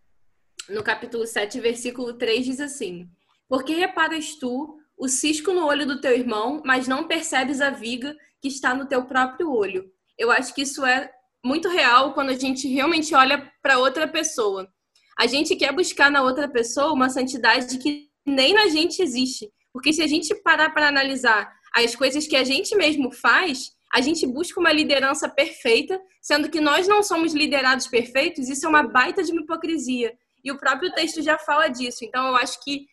[0.70, 3.10] no capítulo 7, versículo 3, diz assim:
[3.50, 8.16] Porque reparas tu o cisco no olho do teu irmão, mas não percebes a viga
[8.42, 9.92] que está no teu próprio olho.
[10.18, 11.12] Eu acho que isso é
[11.44, 14.72] muito real quando a gente realmente olha para outra pessoa.
[15.18, 19.50] A gente quer buscar na outra pessoa uma santidade que nem na gente existe.
[19.72, 24.02] Porque se a gente parar para analisar as coisas que a gente mesmo faz, a
[24.02, 28.84] gente busca uma liderança perfeita, sendo que nós não somos liderados perfeitos, isso é uma
[28.84, 30.14] baita de uma hipocrisia.
[30.44, 32.04] E o próprio texto já fala disso.
[32.04, 32.88] Então, eu acho que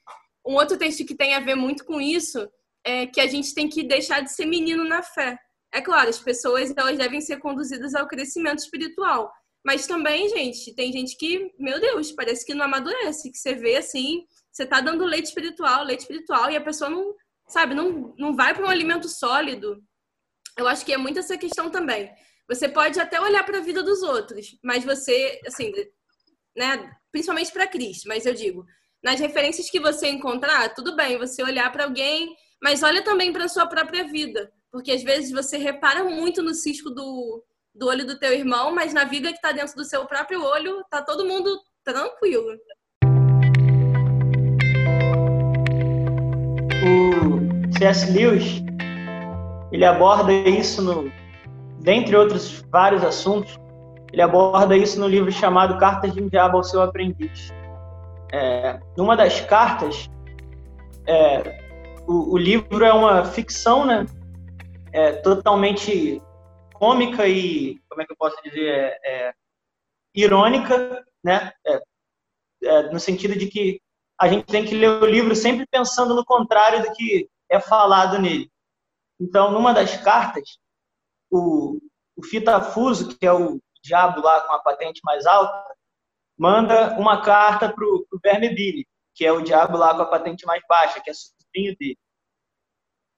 [0.46, 2.48] um outro texto que tem a ver muito com isso
[2.84, 5.38] é que a gente tem que deixar de ser menino na fé.
[5.72, 9.32] É claro, as pessoas elas devem ser conduzidas ao crescimento espiritual.
[9.64, 13.76] Mas também, gente, tem gente que, meu Deus, parece que não amadurece, que você vê
[13.76, 17.14] assim, você tá dando leite espiritual, leite espiritual, e a pessoa não,
[17.46, 19.82] sabe, não, não vai para um alimento sólido,
[20.58, 22.10] eu acho que é muito essa questão também.
[22.48, 25.72] Você pode até olhar para a vida dos outros, mas você, assim,
[26.56, 26.92] né?
[27.10, 28.66] Principalmente para Cristo, mas eu digo,
[29.02, 33.48] nas referências que você encontrar, tudo bem, você olhar para alguém, mas olha também para
[33.48, 38.18] sua própria vida, porque às vezes você repara muito no cisco do, do olho do
[38.18, 41.58] teu irmão, mas na vida que está dentro do seu próprio olho, tá todo mundo
[41.84, 42.56] tranquilo.
[46.84, 48.10] O C.S.
[48.12, 48.62] Lewis
[49.72, 51.10] ele aborda isso no,
[51.80, 53.58] dentre outros vários assuntos,
[54.12, 57.50] ele aborda isso no livro chamado Cartas de um Diabo ao Seu Aprendiz.
[58.30, 60.10] É, numa das cartas,
[61.06, 61.58] é,
[62.06, 64.06] o, o, livro é uma ficção, né?
[64.92, 66.20] É, totalmente
[66.82, 69.34] cômica e, como é que eu posso dizer, é, é
[70.12, 71.52] irônica, né?
[71.64, 71.80] É,
[72.64, 73.80] é, no sentido de que
[74.20, 78.18] a gente tem que ler o livro sempre pensando no contrário do que é falado
[78.18, 78.50] nele.
[79.20, 80.58] Então, numa das cartas,
[81.30, 81.78] o,
[82.16, 85.72] o Fitafuso, que é o diabo lá com a patente mais alta,
[86.36, 90.44] manda uma carta para o Verme Billy, que é o diabo lá com a patente
[90.44, 91.98] mais baixa, que é sobrinho dele.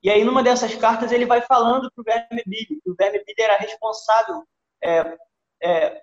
[0.05, 3.25] E aí, numa dessas cartas, ele vai falando para o Verme Billy, que o Verme
[3.25, 4.45] Billy era responsável
[4.83, 5.17] é,
[5.63, 6.03] é,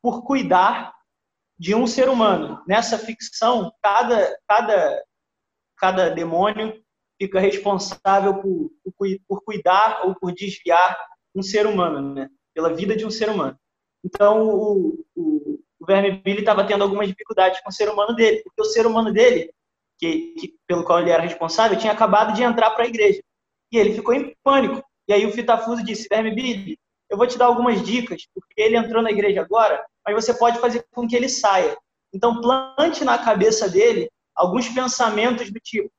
[0.00, 0.94] por cuidar
[1.58, 2.62] de um ser humano.
[2.64, 5.04] Nessa ficção, cada, cada,
[5.76, 6.80] cada demônio
[7.20, 10.96] fica responsável por, por, por cuidar ou por desviar
[11.34, 12.30] um ser humano, né?
[12.54, 13.58] pela vida de um ser humano.
[14.04, 18.42] Então, o, o, o Verme Billy estava tendo algumas dificuldades com o ser humano dele,
[18.44, 19.52] porque o ser humano dele,
[19.98, 23.20] que, que pelo qual ele era responsável, tinha acabado de entrar para a igreja.
[23.72, 24.82] E ele ficou em pânico.
[25.08, 26.78] E aí o Fitafuso disse: Verme Billy,
[27.08, 30.58] eu vou te dar algumas dicas, porque ele entrou na igreja agora, mas você pode
[30.58, 31.76] fazer com que ele saia.
[32.12, 35.90] Então, plante na cabeça dele alguns pensamentos do tipo: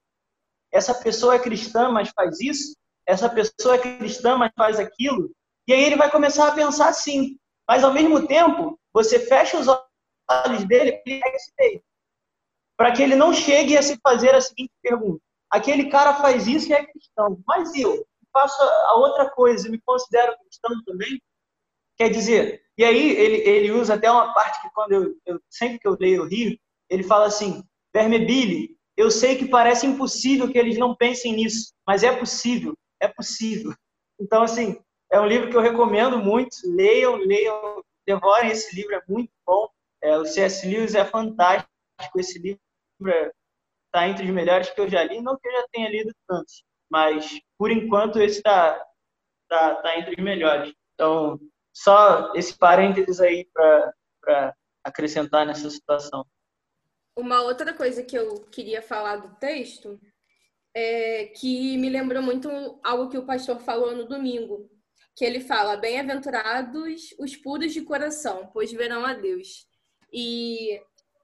[0.71, 5.31] essa pessoa é cristã, mas faz isso, essa pessoa é cristã, mas faz aquilo.
[5.67, 7.37] E aí ele vai começar a pensar assim.
[7.67, 11.01] Mas ao mesmo tempo, você fecha os olhos dele
[12.77, 16.69] para que ele não chegue a se fazer a seguinte pergunta: aquele cara faz isso
[16.69, 21.21] e é cristão, mas eu faço a outra coisa e me considero cristão também?
[21.97, 25.77] Quer dizer, e aí ele, ele usa até uma parte que quando eu, eu sempre
[25.77, 26.57] que eu leio o Rio,
[26.89, 32.03] ele fala assim: Vermebile, eu sei que parece impossível que eles não pensem nisso, mas
[32.03, 33.73] é possível é possível.
[34.19, 34.79] Então, assim,
[35.11, 36.55] é um livro que eu recomendo muito.
[36.63, 39.67] Leiam, leiam, devorem esse livro, é muito bom.
[40.01, 40.65] É, o C.S.
[40.65, 41.69] Lewis é fantástico.
[42.15, 42.61] Esse livro
[43.91, 45.21] está entre os melhores que eu já li.
[45.21, 48.73] Não que eu já tenha lido tantos, mas por enquanto esse está
[49.47, 50.73] tá, tá entre os melhores.
[50.93, 51.39] Então,
[51.73, 56.25] só esse parênteses aí para acrescentar nessa situação.
[57.15, 59.99] Uma outra coisa que eu queria falar do texto
[60.73, 62.49] é, que me lembrou muito
[62.81, 64.69] algo que o pastor falou no domingo,
[65.15, 69.67] que ele fala: Bem-aventurados os puros de coração, pois verão a Deus.
[70.13, 70.81] E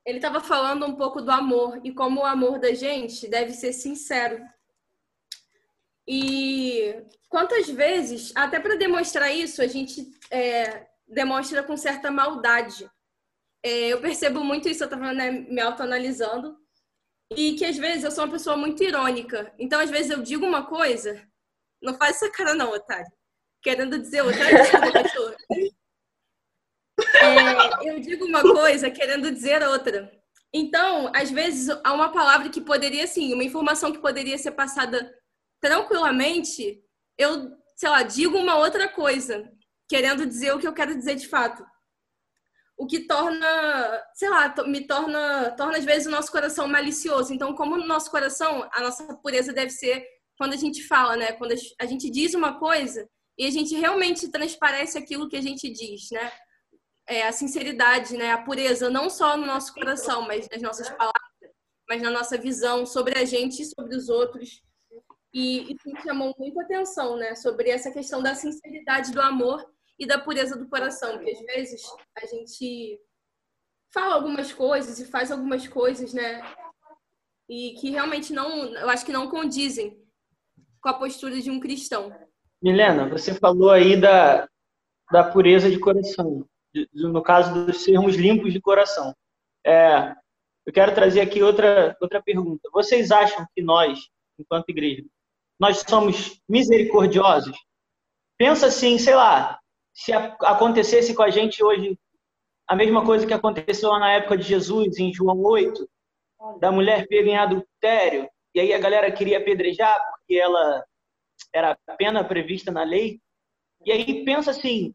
[0.07, 3.73] ele estava falando um pouco do amor e como o amor da gente deve ser
[3.73, 4.41] sincero.
[6.07, 6.95] E
[7.27, 12.89] quantas vezes, até para demonstrar isso, a gente é, demonstra com certa maldade.
[13.61, 16.57] É, eu percebo muito isso, eu estava né, me autoanalisando
[17.35, 19.53] e que às vezes eu sou uma pessoa muito irônica.
[19.59, 21.21] Então, às vezes eu digo uma coisa,
[21.81, 23.11] não faz essa cara não, otário.
[23.61, 25.35] Querendo dizer outra, desculpa,
[27.21, 30.11] É, eu digo uma coisa querendo dizer outra.
[30.53, 35.13] Então, às vezes, há uma palavra que poderia, assim, uma informação que poderia ser passada
[35.61, 36.81] tranquilamente,
[37.17, 39.51] eu, sei lá, digo uma outra coisa,
[39.89, 41.65] querendo dizer o que eu quero dizer de fato
[42.77, 47.33] o que torna, sei lá, me torna, torna às vezes o nosso coração malicioso.
[47.33, 50.05] Então, como o nosso coração, a nossa pureza deve ser
[50.37, 51.31] quando a gente fala, né?
[51.33, 55.67] Quando a gente diz uma coisa e a gente realmente transparece aquilo que a gente
[55.71, 56.31] diz, né?
[57.07, 58.31] É, a sinceridade, né?
[58.31, 61.21] A pureza, não só no nosso coração, mas nas nossas palavras,
[61.87, 64.61] mas na nossa visão sobre a gente e sobre os outros.
[65.33, 67.35] E isso me chamou muito atenção, né?
[67.35, 69.65] Sobre essa questão da sinceridade do amor
[69.99, 71.81] e da pureza do coração, porque às vezes
[72.21, 72.99] a gente
[73.93, 76.41] fala algumas coisas e faz algumas coisas, né?
[77.49, 79.97] E que realmente não, eu acho que não condizem
[80.81, 82.13] com a postura de um cristão.
[82.61, 84.47] Milena, você falou aí da,
[85.11, 89.13] da pureza de coração, de, no caso dos sermos limpos de coração.
[89.65, 90.13] É,
[90.65, 92.69] eu quero trazer aqui outra, outra pergunta.
[92.71, 95.03] Vocês acham que nós, enquanto igreja,
[95.59, 97.57] nós somos misericordiosos?
[98.37, 99.59] Pensa assim, sei lá,
[99.93, 101.97] se acontecesse com a gente hoje
[102.67, 105.89] a mesma coisa que aconteceu lá na época de Jesus, em João 8,
[106.59, 110.83] da mulher pega em adultério, e aí a galera queria apedrejar porque ela
[111.53, 113.19] era pena prevista na lei.
[113.85, 114.93] E aí pensa assim,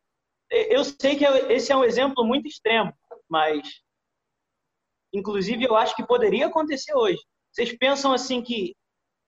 [0.52, 2.92] eu sei que esse é um exemplo muito extremo,
[3.28, 3.82] mas
[5.12, 7.20] Inclusive, eu acho que poderia acontecer hoje.
[7.52, 8.74] Vocês pensam assim que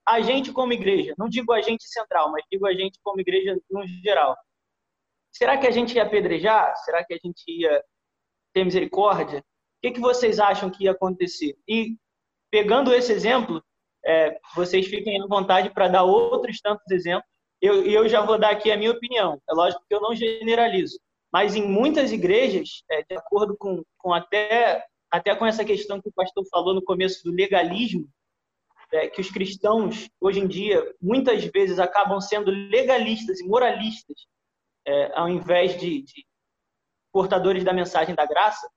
[0.07, 3.57] a gente como igreja, não digo a gente central, mas digo a gente como igreja
[3.69, 4.35] no geral,
[5.31, 6.75] será que a gente ia apedrejar?
[6.77, 7.83] Será que a gente ia
[8.53, 9.39] ter misericórdia?
[9.39, 9.43] O
[9.81, 11.55] que, que vocês acham que ia acontecer?
[11.67, 11.95] E
[12.49, 13.63] pegando esse exemplo,
[14.03, 17.29] é, vocês fiquem à vontade para dar outros tantos exemplos.
[17.61, 19.41] Eu, eu, já vou dar aqui a minha opinião.
[19.49, 20.99] É lógico que eu não generalizo,
[21.35, 26.07] mas em muitas igrejas, é, de acordo com, com até, até com essa questão que
[26.07, 28.09] o pastor falou no começo do legalismo,
[28.93, 34.15] é, que os cristãos, hoje em dia, muitas vezes acabam sendo legalistas e moralistas,
[34.87, 36.25] é, ao invés de, de
[37.11, 38.71] portadores da mensagem da graça,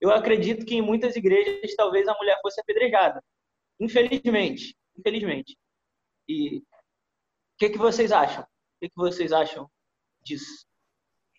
[0.00, 3.20] eu acredito que em muitas igrejas talvez a mulher fosse apedrejada.
[3.80, 5.58] Infelizmente, infelizmente.
[6.28, 6.62] E o
[7.58, 8.44] que, que vocês acham?
[8.44, 8.46] O
[8.80, 9.68] que, que vocês acham
[10.22, 10.68] disso?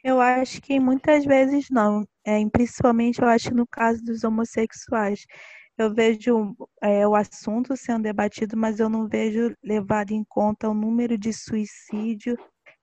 [0.03, 2.07] Eu acho que muitas vezes não.
[2.25, 5.25] É, principalmente eu acho no caso dos homossexuais.
[5.77, 10.73] Eu vejo é, o assunto sendo debatido, mas eu não vejo levado em conta o
[10.73, 12.35] número de suicídio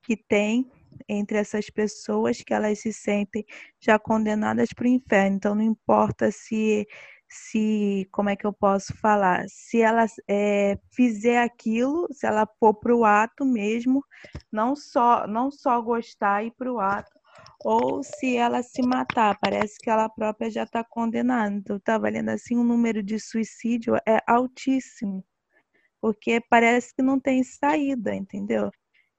[0.02, 0.70] que tem
[1.08, 3.44] entre essas pessoas que elas se sentem
[3.80, 5.36] já condenadas para o inferno.
[5.36, 6.86] Então não importa se
[7.34, 9.44] se, como é que eu posso falar?
[9.48, 14.04] Se ela é, fizer aquilo, se ela for para o ato mesmo,
[14.52, 17.10] não só, não só gostar e para o ato,
[17.64, 21.52] ou se ela se matar, parece que ela própria já está condenada.
[21.52, 25.24] Então, tá valendo assim, o número de suicídio é altíssimo,
[26.00, 28.70] porque parece que não tem saída, entendeu?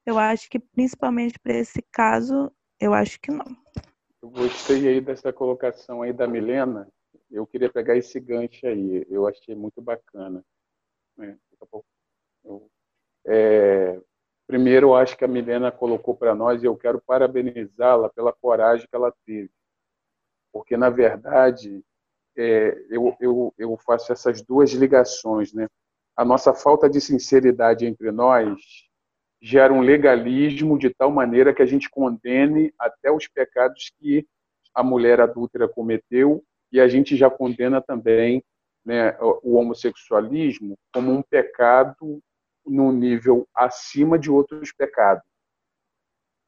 [0.06, 2.50] Eu acho que, principalmente para esse caso,
[2.80, 3.44] eu acho que não.
[4.22, 6.88] Eu gostei aí dessa colocação aí da Milena,
[7.36, 9.06] eu queria pegar esse gancho aí.
[9.10, 10.42] Eu achei muito bacana.
[11.16, 11.38] Né?
[12.42, 12.70] Eu,
[13.26, 14.00] é,
[14.46, 18.86] primeiro, eu acho que a Milena colocou para nós e eu quero parabenizá-la pela coragem
[18.88, 19.50] que ela teve.
[20.50, 21.84] Porque, na verdade,
[22.36, 25.52] é, eu, eu, eu faço essas duas ligações.
[25.52, 25.68] Né?
[26.16, 28.58] A nossa falta de sinceridade entre nós
[29.42, 34.26] gera um legalismo de tal maneira que a gente condene até os pecados que
[34.74, 36.42] a mulher adúltera cometeu
[36.72, 38.42] e a gente já condena também
[38.84, 42.22] né, o homossexualismo como um pecado
[42.64, 45.24] num nível acima de outros pecados.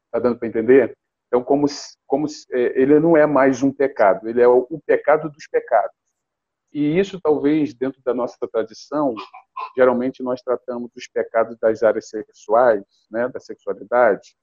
[0.05, 0.97] Está dando para entender?
[1.27, 1.67] Então, como,
[2.07, 5.95] como é, ele não é mais um pecado, ele é o, o pecado dos pecados.
[6.71, 9.15] E isso, talvez, dentro da nossa tradição,
[9.75, 14.35] geralmente nós tratamos os pecados das áreas sexuais, né, da sexualidade,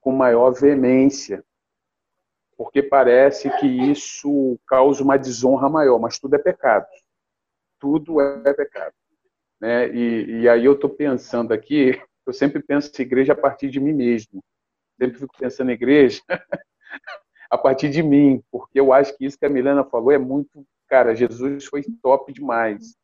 [0.00, 1.44] com maior veemência,
[2.60, 6.86] porque parece que isso causa uma desonra maior, mas tudo é pecado.
[7.78, 8.92] Tudo é pecado.
[9.58, 9.88] Né?
[9.88, 13.80] E, e aí eu estou pensando aqui, eu sempre penso em igreja a partir de
[13.80, 14.44] mim mesmo.
[15.00, 16.20] Sempre fico pensando em igreja
[17.50, 20.62] a partir de mim, porque eu acho que isso que a Milena falou é muito.
[20.86, 22.94] Cara, Jesus foi top demais.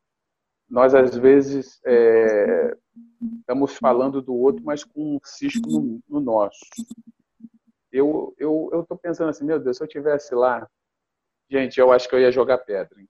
[0.69, 2.77] Nós, às vezes, é,
[3.41, 6.61] estamos falando do outro, mas com um cisco no, no nosso
[7.97, 10.69] eu eu eu tô pensando assim, meu Deus, se eu tivesse lá,
[11.51, 13.01] gente, eu acho que eu ia jogar pedra.
[13.01, 13.09] Hein?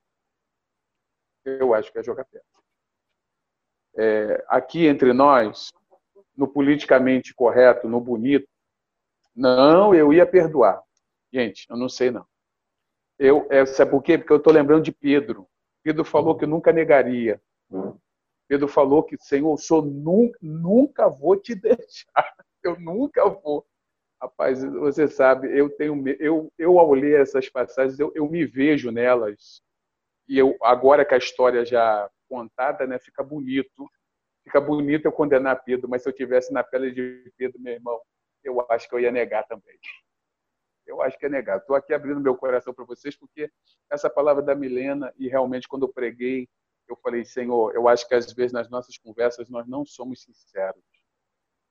[1.45, 2.47] Eu acho que ia jogar pedra.
[3.99, 5.73] É, aqui entre nós,
[6.37, 8.49] no politicamente correto, no bonito,
[9.35, 10.83] não, eu ia perdoar.
[11.33, 12.27] Gente, eu não sei não.
[13.19, 14.19] Eu, é, sabe por quê?
[14.19, 15.47] Porque eu estou lembrando de Pedro.
[15.83, 17.41] Pedro falou que nunca negaria.
[18.49, 22.35] Pedro falou que, Senhor, eu sou nunca, nunca vou te deixar.
[22.63, 23.67] Eu nunca vou.
[24.21, 28.91] Rapaz, você sabe, eu tenho eu eu ao ler essas passagens, eu, eu me vejo
[28.91, 29.63] nelas.
[30.29, 33.89] E eu agora que a história já contada, né, fica bonito.
[34.45, 38.01] Fica bonito eu condenar Pedro, mas se eu tivesse na pele de Pedro, meu irmão,
[38.45, 39.77] eu acho que eu ia negar também.
[40.87, 41.59] Eu acho que é negar.
[41.59, 43.51] Estou aqui abrindo meu coração para vocês, porque
[43.91, 46.49] essa palavra da Milena, e realmente quando eu preguei,
[46.89, 50.83] eu falei, Senhor, eu acho que às vezes nas nossas conversas nós não somos sinceros.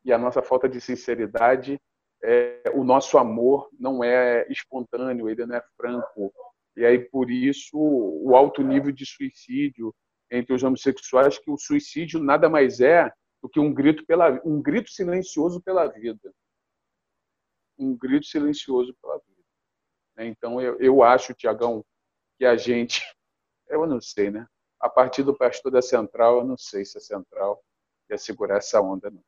[0.03, 1.79] E a nossa falta de sinceridade
[2.27, 6.33] é, o nosso amor não é espontâneo, ele não é franco.
[6.75, 9.93] E aí, por isso, o alto nível de suicídio
[10.31, 13.11] entre os homossexuais, que o suicídio nada mais é
[13.41, 16.33] do que um grito, pela, um grito silencioso pela vida.
[17.77, 19.43] Um grito silencioso pela vida.
[20.17, 21.85] Então, eu, eu acho, Tiagão,
[22.39, 23.01] que a gente,
[23.69, 24.47] eu não sei, né?
[24.79, 27.63] A partir do pastor da Central, eu não sei se a Central
[28.09, 29.23] ia segurar essa onda, não.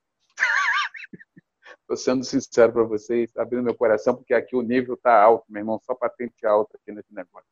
[1.89, 5.61] Estou sendo sincero para vocês, abrindo meu coração, porque aqui o nível está alto, meu
[5.61, 7.47] irmão, só patente alta aqui nesse negócio.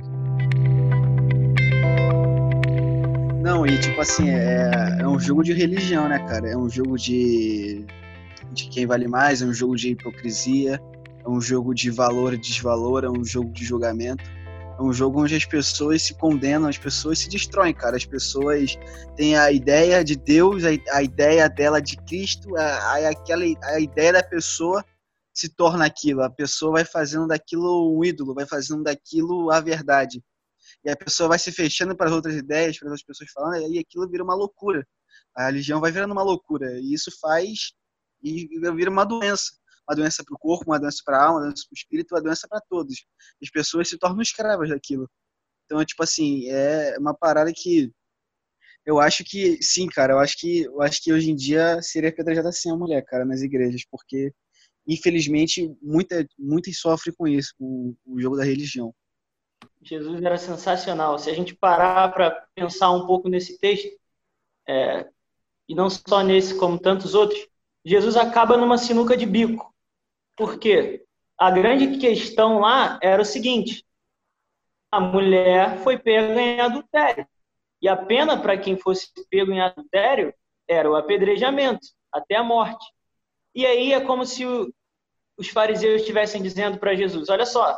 [3.41, 6.49] Não, e tipo assim, é, é um jogo de religião, né, cara?
[6.49, 7.85] É um jogo de,
[8.51, 10.81] de quem vale mais, é um jogo de hipocrisia,
[11.23, 14.25] é um jogo de valor e desvalor, é um jogo de julgamento.
[14.77, 17.95] É um jogo onde as pessoas se condenam, as pessoas se destroem, cara.
[17.95, 18.77] As pessoas
[19.15, 24.13] têm a ideia de Deus, a, ideia dela de Cristo, a, a, aquela, a ideia
[24.13, 24.83] da pessoa
[25.33, 26.23] se torna aquilo.
[26.23, 30.21] A pessoa vai fazendo daquilo um ídolo, vai fazendo daquilo a verdade.
[30.83, 33.73] E a pessoa vai se fechando para as outras ideias, para as outras pessoas falando,
[33.73, 34.85] e aquilo vira uma loucura.
[35.35, 36.79] A religião vai virando uma loucura.
[36.81, 37.73] E isso faz
[38.21, 39.53] e vira uma doença
[39.87, 42.15] uma doença para o corpo, uma doença para a alma, uma doença para o espírito,
[42.15, 43.05] uma doença para todos.
[43.41, 45.09] As pessoas se tornam escravas daquilo.
[45.65, 47.91] Então, tipo assim, é uma parada que
[48.85, 52.09] eu acho que sim, cara, eu acho que eu acho que hoje em dia seria
[52.09, 54.31] apedrejada assim a mulher, cara, nas igrejas, porque
[54.87, 58.93] infelizmente muita muitos sofrem com isso, com o jogo da religião.
[59.81, 61.17] Jesus era sensacional.
[61.17, 63.89] Se a gente parar para pensar um pouco nesse texto,
[64.67, 65.07] é,
[65.67, 67.47] e não só nesse, como tantos outros,
[67.83, 69.74] Jesus acaba numa sinuca de bico.
[70.35, 71.05] Porque
[71.37, 73.85] a grande questão lá era o seguinte:
[74.91, 77.27] a mulher foi pega em adultério.
[77.81, 80.33] E a pena para quem fosse pego em adultério
[80.67, 82.85] era o apedrejamento, até a morte.
[83.53, 84.73] E aí é como se o,
[85.37, 87.77] os fariseus estivessem dizendo para Jesus: olha só,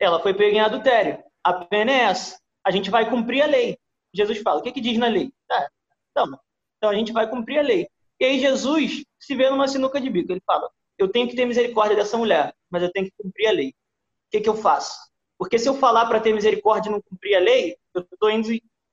[0.00, 3.78] ela foi pega em adultério, a pena é essa, a gente vai cumprir a lei.
[4.14, 5.32] Jesus fala: o que, que diz na lei?
[5.50, 5.68] Ah,
[6.10, 6.40] então,
[6.76, 7.88] então a gente vai cumprir a lei.
[8.20, 10.32] E aí Jesus se vê numa sinuca de bico.
[10.32, 10.70] Ele fala:
[11.02, 13.68] eu tenho que ter misericórdia dessa mulher, mas eu tenho que cumprir a lei.
[13.70, 15.10] O que, que eu faço?
[15.38, 18.52] Porque se eu falar para ter misericórdia e não cumprir a lei, eu estou indo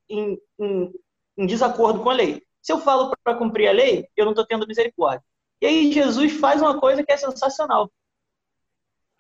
[0.10, 0.92] em, em,
[1.38, 2.44] em, desacordo com a lei.
[2.62, 5.24] Se eu falo para cumprir a lei, eu não estou tendo misericórdia.
[5.62, 7.92] E aí Jesus faz uma coisa que é sensacional.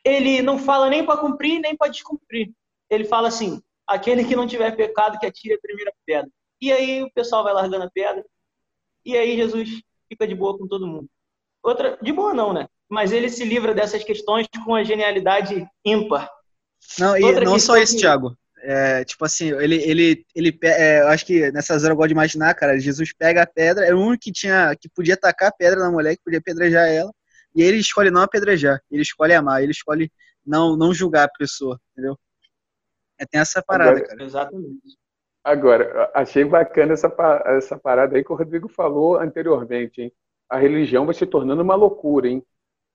[0.03, 2.51] Ele não fala nem para cumprir, nem para descumprir.
[2.89, 6.31] Ele fala assim: aquele que não tiver pecado, que atire a primeira pedra.
[6.61, 8.25] E aí o pessoal vai largando a pedra.
[9.05, 11.09] E aí Jesus fica de boa com todo mundo.
[11.61, 12.67] Outra, de boa não, né?
[12.89, 16.29] Mas ele se livra dessas questões com a genialidade ímpar.
[16.97, 18.01] Não, e Outra não só isso, que...
[18.01, 18.35] Thiago.
[18.61, 22.13] É, tipo assim, ele, ele, ele é, eu acho que nessas horas eu gosto de
[22.13, 25.53] imaginar, cara, Jesus pega a pedra, é o único que tinha, que podia atacar a
[25.53, 27.09] pedra na mulher, que podia apedrejar ela,
[27.55, 30.11] e ele escolhe não apedrejar, ele escolhe amar, ele escolhe
[30.45, 32.17] não, não julgar a pessoa, entendeu?
[33.17, 34.23] É, tem essa parada, Agora, cara.
[34.23, 34.97] Exatamente.
[35.43, 37.13] Agora, achei bacana essa,
[37.45, 40.13] essa parada aí que o Rodrigo falou anteriormente, hein?
[40.49, 42.43] A religião vai se tornando uma loucura, hein?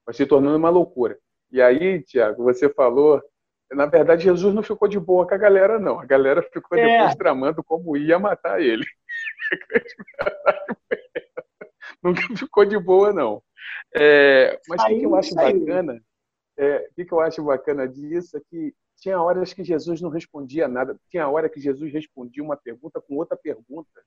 [0.05, 1.19] Vai se tornando uma loucura.
[1.51, 3.23] E aí, Tiago, você falou,
[3.73, 5.99] na verdade, Jesus não ficou de boa com a galera, não.
[6.01, 6.85] A galera ficou é.
[6.85, 8.85] depois tramando como ia matar ele.
[12.03, 13.43] Nunca ficou de boa, não.
[13.95, 16.03] É, mas o que, que, eu acho bacana?
[16.57, 20.11] É, o que, que eu acho bacana disso é que tinha horas que Jesus não
[20.11, 20.99] respondia nada.
[21.11, 24.05] Tinha hora que Jesus respondia uma pergunta com outra pergunta.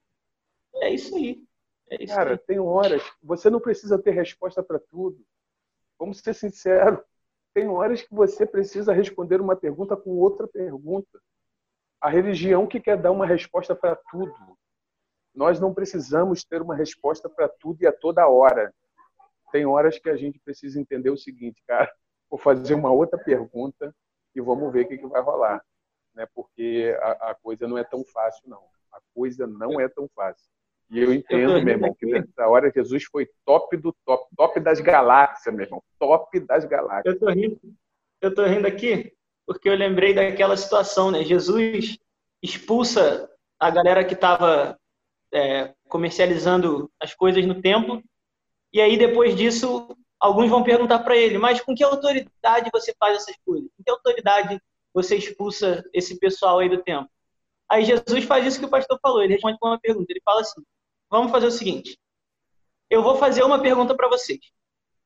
[0.76, 1.44] É isso aí.
[1.90, 2.38] É isso Cara, aí.
[2.38, 3.02] tem horas.
[3.24, 5.18] Você não precisa ter resposta para tudo.
[6.00, 7.00] Vamos ser sinceros.
[7.54, 11.20] Tem horas que você precisa responder uma pergunta com outra pergunta.
[12.00, 14.58] A religião que quer dar uma resposta para tudo.
[15.34, 18.74] Nós não precisamos ter uma resposta para tudo e a toda hora.
[19.52, 21.92] Tem horas que a gente precisa entender o seguinte, cara.
[22.30, 23.96] Vou fazer uma outra pergunta
[24.36, 25.64] e vamos ver o que, que vai rolar.
[26.14, 26.28] Né?
[26.34, 28.64] Porque a, a, coisa não é tão fácil, não.
[28.92, 30.50] A coisa não é tão fácil.
[30.90, 34.80] E eu entendo, meu irmão, que nessa hora Jesus foi top do top, top das
[34.80, 37.14] galáxias, meu irmão, top das galáxias.
[37.14, 37.60] Eu tô rindo,
[38.22, 39.12] eu tô rindo aqui
[39.48, 41.24] porque eu lembrei daquela situação, né?
[41.24, 41.98] Jesus
[42.44, 44.78] expulsa a galera que estava
[45.34, 48.04] é, comercializando as coisas no templo,
[48.74, 49.88] e aí depois disso
[50.20, 53.70] alguns vão perguntar para ele, mas com que autoridade você faz essas coisas?
[53.78, 54.62] Com que autoridade
[54.94, 57.10] você expulsa esse pessoal aí do templo?
[57.70, 60.42] Aí Jesus faz isso que o pastor falou, ele responde com uma pergunta, ele fala
[60.42, 60.62] assim,
[61.10, 61.98] vamos fazer o seguinte,
[62.90, 64.40] eu vou fazer uma pergunta para vocês.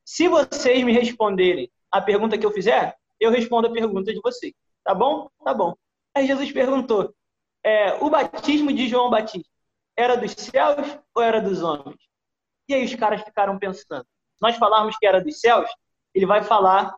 [0.06, 4.54] Se vocês me responderem a pergunta que eu fizer, eu respondo a pergunta de vocês.
[4.84, 5.30] Tá bom?
[5.44, 5.76] Tá bom.
[6.16, 7.14] Aí Jesus perguntou,
[7.64, 9.50] é, o batismo de João Batista
[9.96, 12.00] era dos céus ou era dos homens?
[12.68, 14.06] E aí os caras ficaram pensando
[14.42, 15.70] nós falarmos que era dos céus,
[16.14, 16.94] ele vai falar,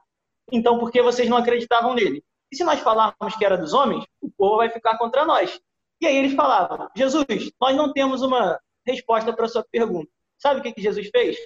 [0.51, 2.24] então por que vocês não acreditavam nele?
[2.51, 5.60] E se nós falarmos que era dos homens, o povo vai ficar contra nós.
[5.99, 10.12] E aí eles falavam, Jesus, nós não temos uma resposta para sua pergunta.
[10.38, 11.38] Sabe o que, que Jesus fez?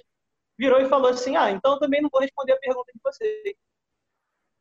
[0.58, 3.54] Virou e falou assim, ah, então eu também não vou responder a pergunta de vocês.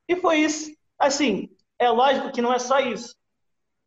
[0.07, 0.71] E foi isso.
[0.97, 1.49] Assim,
[1.79, 3.15] é lógico que não é só isso.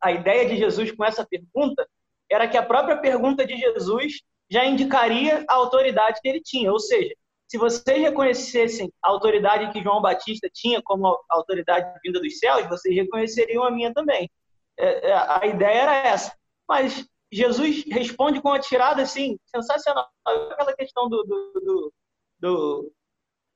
[0.01, 1.87] A ideia de Jesus com essa pergunta
[2.29, 6.71] era que a própria pergunta de Jesus já indicaria a autoridade que ele tinha.
[6.71, 7.13] Ou seja,
[7.47, 12.95] se vocês reconhecessem a autoridade que João Batista tinha como autoridade vinda dos céus, vocês
[12.95, 14.29] reconheceriam a minha também.
[14.77, 16.35] É, é, a ideia era essa.
[16.67, 20.09] Mas Jesus responde com uma tirada assim, sensacional.
[20.25, 21.93] Aquela questão do, do,
[22.39, 22.93] do,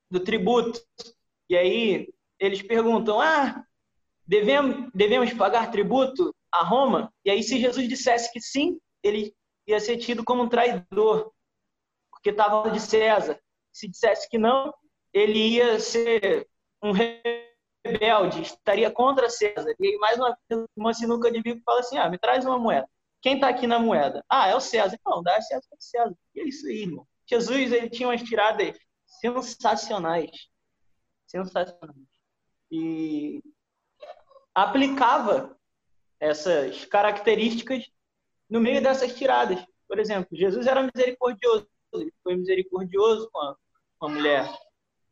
[0.09, 0.81] do, tributo.
[1.49, 3.65] E aí eles perguntam: ah,
[4.25, 7.11] devemos, devemos pagar tributo a Roma?
[7.25, 9.35] E aí, se Jesus dissesse que sim, ele
[9.67, 11.31] ia ser tido como um traidor,
[12.11, 13.37] porque estava de César.
[13.73, 14.73] Se dissesse que não,
[15.13, 16.47] ele ia ser
[16.81, 19.75] um rebelde, estaria contra César.
[19.77, 22.57] E aí, mais uma vez, uma sinuca de bico fala assim: ah, me traz uma
[22.57, 22.87] moeda.
[23.25, 24.23] Quem está aqui na moeda?
[24.29, 24.99] Ah, é o César.
[25.03, 26.15] Não, dá César para César.
[26.35, 27.07] E é isso aí, irmão.
[27.25, 30.29] Jesus ele tinha umas tiradas sensacionais.
[31.25, 32.05] Sensacionais.
[32.71, 33.41] E
[34.53, 35.57] aplicava
[36.19, 37.89] essas características
[38.47, 39.65] no meio dessas tiradas.
[39.87, 41.67] Por exemplo, Jesus era misericordioso.
[41.95, 43.55] Ele foi misericordioso com a,
[43.97, 44.59] com a mulher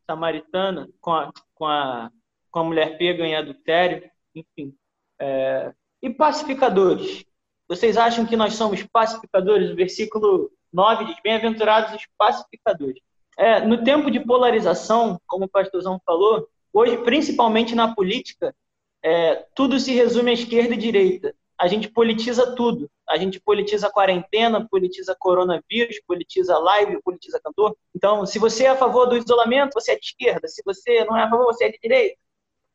[0.08, 2.12] samaritana, com a, com, a,
[2.48, 4.72] com a mulher pega em adultério, enfim.
[5.20, 7.26] É, e pacificadores.
[7.68, 9.70] Vocês acham que nós somos pacificadores?
[9.70, 13.00] O versículo 9 diz: Bem-aventurados os pacificadores.
[13.36, 18.54] É, no tempo de polarização, como o pastorzão falou, hoje, principalmente na política,
[19.02, 21.34] é, tudo se resume à esquerda e direita.
[21.58, 22.90] A gente politiza tudo.
[23.08, 27.76] A gente politiza quarentena, politiza coronavírus, politiza live, politiza cantor.
[27.94, 30.48] Então, se você é a favor do isolamento, você é de esquerda.
[30.48, 32.16] Se você não é a favor, você é de direita.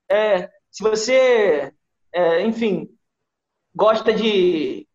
[0.10, 1.74] É, se você,
[2.14, 2.90] é, enfim,
[3.80, 4.86] gosta de,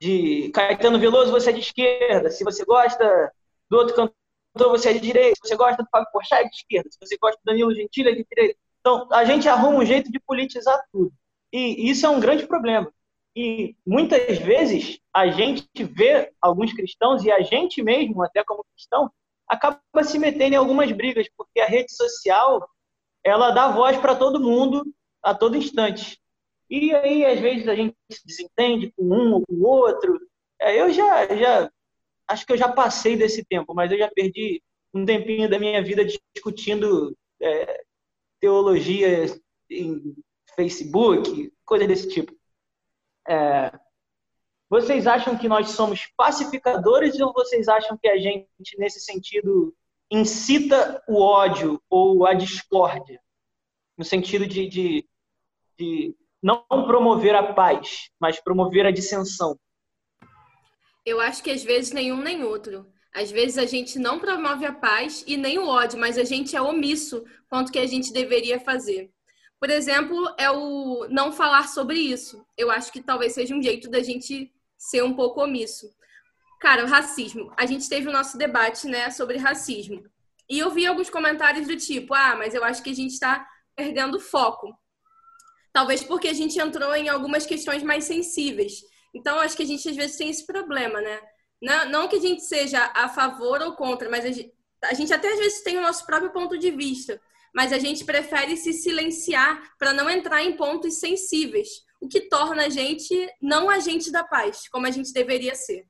[0.00, 2.28] de Caetano Veloso, você é de esquerda.
[2.28, 3.32] Se você gosta
[3.70, 5.36] do outro cantor, você é de direita.
[5.36, 6.90] Se você gosta do Fábio Porchat, é de esquerda.
[6.90, 8.58] Se você gosta do Danilo Gentili, é de direita.
[8.80, 11.12] Então, a gente arruma um jeito de politizar tudo.
[11.52, 12.92] E isso é um grande problema.
[13.36, 19.10] E muitas vezes a gente vê alguns cristãos, e a gente mesmo, até como cristão,
[19.48, 22.68] acaba se metendo em algumas brigas, porque a rede social
[23.24, 24.84] ela dá voz para todo mundo
[25.22, 26.20] a todo instante.
[26.72, 30.18] E aí, às vezes, a gente se desentende com um ou com o outro.
[30.58, 31.70] É, eu já, já,
[32.26, 34.62] acho que eu já passei desse tempo, mas eu já perdi
[34.94, 37.84] um tempinho da minha vida discutindo é,
[38.40, 39.26] teologia
[39.68, 40.16] em
[40.56, 42.34] Facebook, coisa desse tipo.
[43.28, 43.78] É,
[44.70, 48.48] vocês acham que nós somos pacificadores ou vocês acham que a gente,
[48.78, 49.76] nesse sentido,
[50.10, 53.20] incita o ódio ou a discórdia?
[53.94, 55.08] No sentido de, de,
[55.78, 59.56] de não promover a paz, mas promover a dissensão.
[61.04, 62.86] Eu acho que às vezes nenhum nem outro.
[63.14, 66.56] Às vezes a gente não promove a paz e nem o ódio, mas a gente
[66.56, 69.10] é omisso quanto que a gente deveria fazer.
[69.60, 72.44] Por exemplo, é o não falar sobre isso.
[72.56, 75.86] Eu acho que talvez seja um jeito da gente ser um pouco omisso.
[76.58, 77.52] Cara, racismo.
[77.56, 80.02] A gente teve o nosso debate, né, sobre racismo.
[80.48, 83.46] E eu vi alguns comentários do tipo: "Ah, mas eu acho que a gente está
[83.76, 84.74] perdendo foco".
[85.72, 88.82] Talvez porque a gente entrou em algumas questões mais sensíveis.
[89.14, 91.20] Então, acho que a gente às vezes tem esse problema, né?
[91.60, 94.52] Não, não que a gente seja a favor ou contra, mas a gente,
[94.82, 97.20] a gente até às vezes tem o nosso próprio ponto de vista.
[97.54, 101.68] Mas a gente prefere se silenciar para não entrar em pontos sensíveis,
[102.00, 105.86] o que torna a gente não agente da paz, como a gente deveria ser.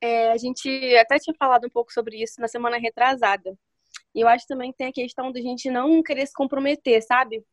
[0.00, 3.58] É, a gente até tinha falado um pouco sobre isso na semana retrasada.
[4.14, 7.44] E eu acho também que tem a questão da gente não querer se comprometer, sabe?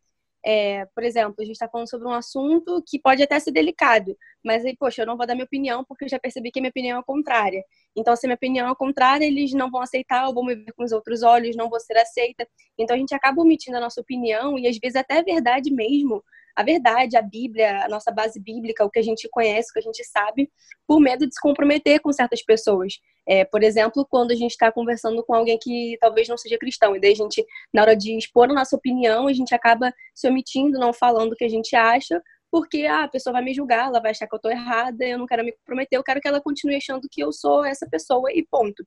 [0.47, 4.15] É, por exemplo, a gente está falando sobre um assunto que pode até ser delicado,
[4.43, 6.61] mas aí, poxa, eu não vou dar minha opinião porque eu já percebi que a
[6.61, 7.63] minha opinião é contrária.
[7.95, 10.71] Então, se a minha opinião é contrária, eles não vão aceitar, eu vou me ver
[10.73, 12.47] com os outros olhos, não vou ser aceita.
[12.77, 16.23] Então, a gente acaba omitindo a nossa opinião e às vezes até a verdade mesmo,
[16.55, 19.79] a verdade, a Bíblia, a nossa base bíblica, o que a gente conhece, o que
[19.79, 20.49] a gente sabe,
[20.87, 22.93] por medo de se comprometer com certas pessoas.
[23.27, 26.95] É, por exemplo, quando a gente está conversando com alguém que talvez não seja cristão,
[26.95, 30.27] e daí a gente, na hora de expor a nossa opinião, a gente acaba se
[30.29, 33.87] omitindo, não falando o que a gente acha, porque ah, a pessoa vai me julgar,
[33.87, 36.27] ela vai achar que eu estou errada, eu não quero me comprometer, eu quero que
[36.27, 38.85] ela continue achando que eu sou essa pessoa e ponto.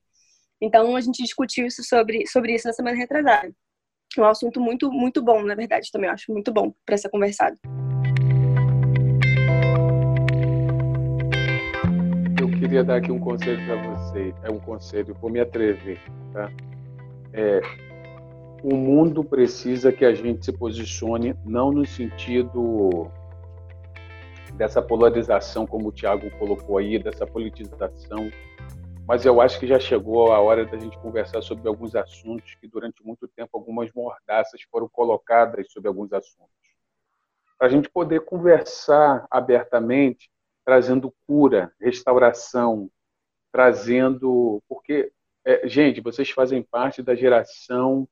[0.61, 3.53] Então a gente discutiu isso sobre, sobre isso na semana retrasada.
[4.17, 7.11] É um assunto muito, muito bom, na verdade, também eu acho muito bom para ser
[7.11, 7.57] conversado.
[12.41, 14.35] Eu queria dar aqui um conselho para você.
[14.43, 16.01] É um conselho, vou me atrever,
[16.33, 16.51] tá?
[17.33, 17.61] É,
[18.63, 23.11] o mundo precisa que a gente se posicione não no sentido
[24.55, 28.31] dessa polarização, como o Tiago colocou aí, dessa politização,
[29.09, 32.69] mas eu acho que já chegou a hora da gente conversar sobre alguns assuntos que
[32.69, 36.53] durante muito tempo algumas mordaças foram colocadas sobre alguns assuntos.
[37.57, 40.31] Para a gente poder conversar abertamente,
[40.63, 42.91] trazendo cura, restauração,
[43.51, 44.63] trazendo.
[44.69, 45.11] Porque,
[45.43, 48.07] é, gente, vocês fazem parte da geração,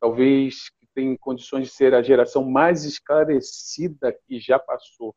[0.00, 5.14] talvez que tem condições de ser a geração mais esclarecida que já passou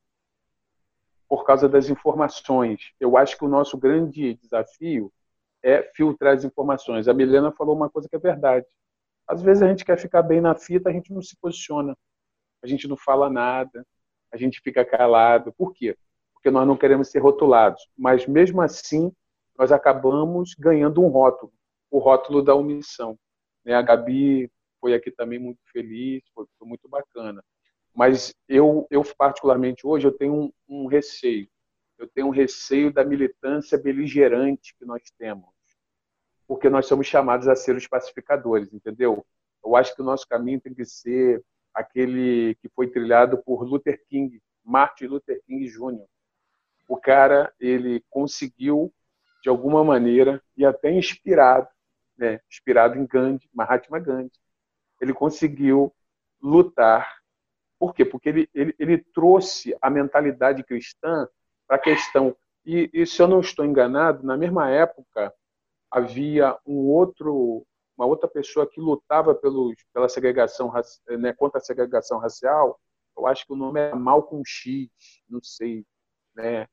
[1.27, 2.93] por causa das informações.
[2.99, 5.11] Eu acho que o nosso grande desafio
[5.63, 7.07] é filtrar as informações.
[7.07, 8.65] A Milena falou uma coisa que é verdade.
[9.25, 11.97] Às vezes a gente quer ficar bem na fita, a gente não se posiciona,
[12.61, 13.85] a gente não fala nada,
[14.31, 15.53] a gente fica calado.
[15.53, 15.97] Por quê?
[16.33, 17.87] Porque nós não queremos ser rotulados.
[17.97, 19.11] Mas mesmo assim,
[19.57, 21.53] nós acabamos ganhando um rótulo,
[21.89, 23.17] o rótulo da omissão.
[23.63, 23.73] Né?
[23.73, 24.51] A Gabi
[24.81, 27.41] foi aqui também muito feliz, foi, muito bacana.
[27.95, 31.47] Mas eu, eu particularmente hoje, eu tenho um, um receio.
[31.97, 35.52] Eu tenho um receio da militância beligerante que nós temos
[36.53, 39.25] porque nós somos chamados a ser os pacificadores, entendeu?
[39.65, 41.43] Eu acho que o nosso caminho tem que ser
[41.73, 46.05] aquele que foi trilhado por Luther King, Martin Luther King Jr.
[46.87, 48.93] O cara, ele conseguiu,
[49.41, 51.67] de alguma maneira, e até inspirado,
[52.15, 54.31] né, inspirado em Gandhi, Mahatma Gandhi,
[55.01, 55.91] ele conseguiu
[56.39, 57.17] lutar.
[57.79, 58.05] Por quê?
[58.05, 61.27] Porque ele, ele, ele trouxe a mentalidade cristã
[61.65, 62.37] para a questão.
[62.63, 65.33] E, e, se eu não estou enganado, na mesma época,
[65.93, 67.63] havia um outro,
[67.95, 70.73] uma outra pessoa que lutava pelos, pela segregação,
[71.19, 72.79] né, contra a segregação racial.
[73.15, 74.89] Eu acho que o nome é Malcolm X,
[75.29, 75.85] não sei,
[76.35, 76.67] né?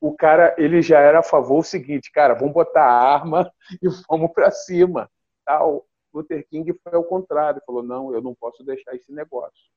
[0.00, 3.52] O cara, ele já era a favor do seguinte, cara, vamos botar a arma
[3.82, 5.10] e vamos para cima,
[5.44, 5.86] tal.
[6.12, 9.70] Luther King foi ao contrário, falou não, eu não posso deixar esse negócio,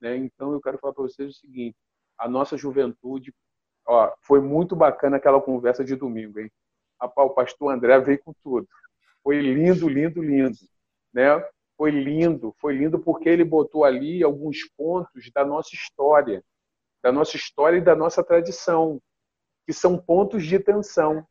[0.00, 0.16] né?
[0.16, 1.76] Então eu quero falar para vocês o seguinte:
[2.16, 3.34] a nossa juventude,
[3.86, 6.50] ó, foi muito bacana aquela conversa de domingo, hein?
[7.00, 8.68] O pastor André veio com tudo.
[9.22, 10.58] Foi lindo, lindo, lindo.
[11.12, 11.24] Né?
[11.76, 16.44] Foi lindo, foi lindo porque ele botou ali alguns pontos da nossa história,
[17.02, 19.00] da nossa história e da nossa tradição,
[19.66, 21.26] que são pontos de tensão.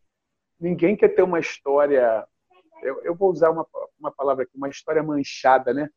[0.59, 2.28] Ninguém quer ter uma história,
[2.82, 3.65] eu, eu vou usar uma,
[3.99, 5.89] uma palavra aqui, uma história manchada, né?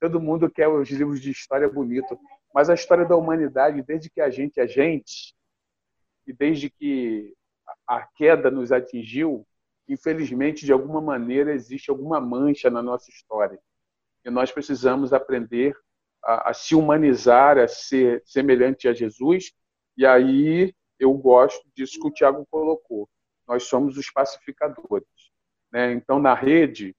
[0.00, 2.18] Todo mundo quer os livros de história bonito,
[2.54, 5.34] mas a história da humanidade, desde que a gente é gente,
[6.26, 7.34] e desde que
[7.88, 9.46] a queda nos atingiu,
[9.88, 13.58] infelizmente, de alguma maneira, existe alguma mancha na nossa história.
[14.24, 15.74] E nós precisamos aprender
[16.22, 19.52] a, a se humanizar, a ser semelhante a Jesus.
[19.96, 23.08] E aí eu gosto disso que o Tiago colocou.
[23.46, 25.08] Nós somos os pacificadores.
[25.72, 25.92] Né?
[25.92, 26.94] Então, na rede,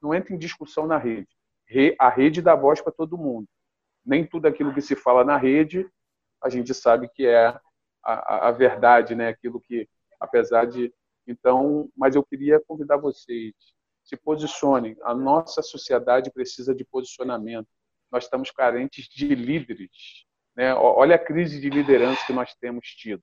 [0.00, 1.28] não entra em discussão na rede.
[1.98, 3.48] A rede dá voz para todo mundo.
[4.04, 5.90] Nem tudo aquilo que se fala na rede
[6.42, 7.60] a gente sabe que é a,
[8.02, 9.28] a, a verdade, né?
[9.28, 9.88] aquilo que
[10.22, 10.92] apesar de.
[11.26, 13.52] Então, mas eu queria convidar vocês,
[14.04, 14.96] se posicionem.
[15.02, 17.68] A nossa sociedade precisa de posicionamento.
[18.10, 20.24] Nós estamos carentes de líderes.
[20.56, 20.74] Né?
[20.74, 23.22] Olha a crise de liderança que nós temos tido,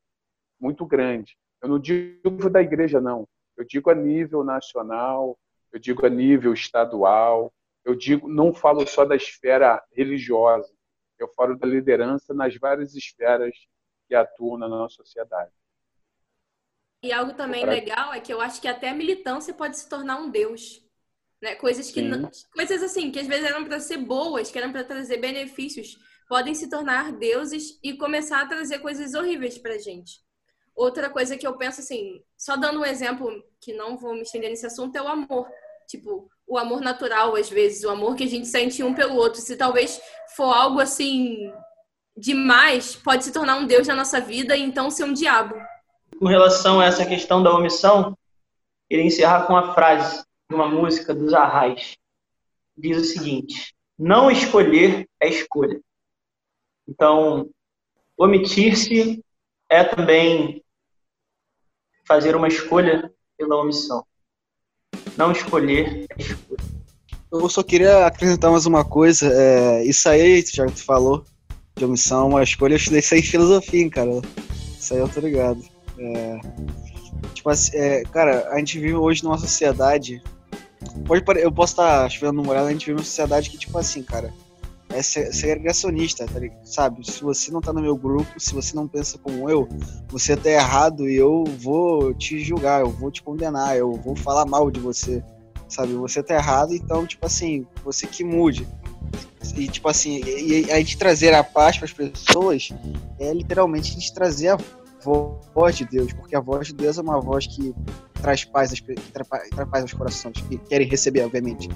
[0.60, 1.38] muito grande.
[1.62, 3.28] Eu não digo da igreja, não.
[3.56, 5.38] Eu digo a nível nacional,
[5.72, 10.74] eu digo a nível estadual, eu digo, não falo só da esfera religiosa,
[11.20, 13.54] eu falo da liderança nas várias esferas
[14.08, 15.52] que atuam na nossa sociedade.
[17.02, 20.18] E algo também legal é que eu acho que até a militância pode se tornar
[20.18, 20.82] um deus.
[21.42, 21.56] Né?
[21.56, 24.84] Coisas que não, coisas assim, que às vezes eram para ser boas, que eram para
[24.84, 25.98] trazer benefícios,
[26.28, 30.22] podem se tornar deuses e começar a trazer coisas horríveis pra gente.
[30.76, 33.32] Outra coisa que eu penso assim, só dando um exemplo
[33.62, 35.48] que não vou me estender nesse assunto é o amor.
[35.88, 39.42] Tipo, o amor natural às vezes, o amor que a gente sente um pelo outro.
[39.42, 40.00] Se talvez
[40.36, 41.52] for algo assim
[42.16, 45.56] demais, pode se tornar um deus na nossa vida e então ser um diabo
[46.20, 48.16] com relação a essa questão da omissão,
[48.90, 51.96] queria encerrar com uma frase de uma música dos Arrais.
[52.78, 55.80] Diz o seguinte: Não escolher é escolha.
[56.88, 57.50] Então,
[58.18, 59.24] omitir-se
[59.70, 60.62] é também
[62.06, 64.06] fazer uma escolha pela omissão.
[65.16, 66.60] Não escolher é escolha.
[67.32, 69.32] Eu só queria acrescentar mais uma coisa.
[69.32, 71.24] É, isso aí, já que tu falou,
[71.78, 74.10] de omissão, uma escolha, eu estudei isso aí em filosofia, cara.
[74.78, 75.79] Isso aí eu tô ligado.
[76.00, 76.40] É,
[77.34, 80.22] tipo assim, é, cara, a gente vive hoje numa sociedade.
[81.06, 84.02] Pode, eu posso estar chovendo no molhado, a gente vive numa sociedade que, tipo assim,
[84.02, 84.34] cara,
[84.90, 87.06] é segregacionista, tá sabe?
[87.06, 89.70] Se você não tá no meu grupo, se você não pensa como eu,
[90.08, 94.46] você tá errado e eu vou te julgar, eu vou te condenar, eu vou falar
[94.46, 95.24] mal de você,
[95.68, 95.94] sabe?
[95.94, 98.68] Você tá errado, então, tipo assim, você que mude.
[99.56, 102.70] E, tipo assim, e, e a gente trazer a paz para as pessoas
[103.20, 104.58] é literalmente a gente trazer a
[105.04, 107.74] voz de Deus, porque a voz de Deus é uma voz que
[108.22, 109.28] traz paz, que traz
[109.70, 111.70] paz aos corações, que querem receber, obviamente.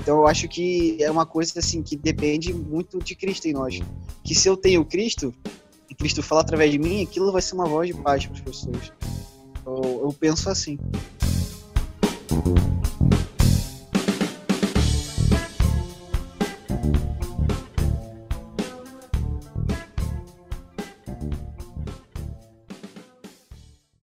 [0.00, 3.80] Então eu acho que é uma coisa assim que depende muito de Cristo em nós.
[4.24, 5.34] Que se eu tenho Cristo,
[5.90, 8.40] e Cristo fala através de mim, aquilo vai ser uma voz de paz para as
[8.40, 8.92] pessoas.
[9.66, 10.78] Eu, eu penso assim.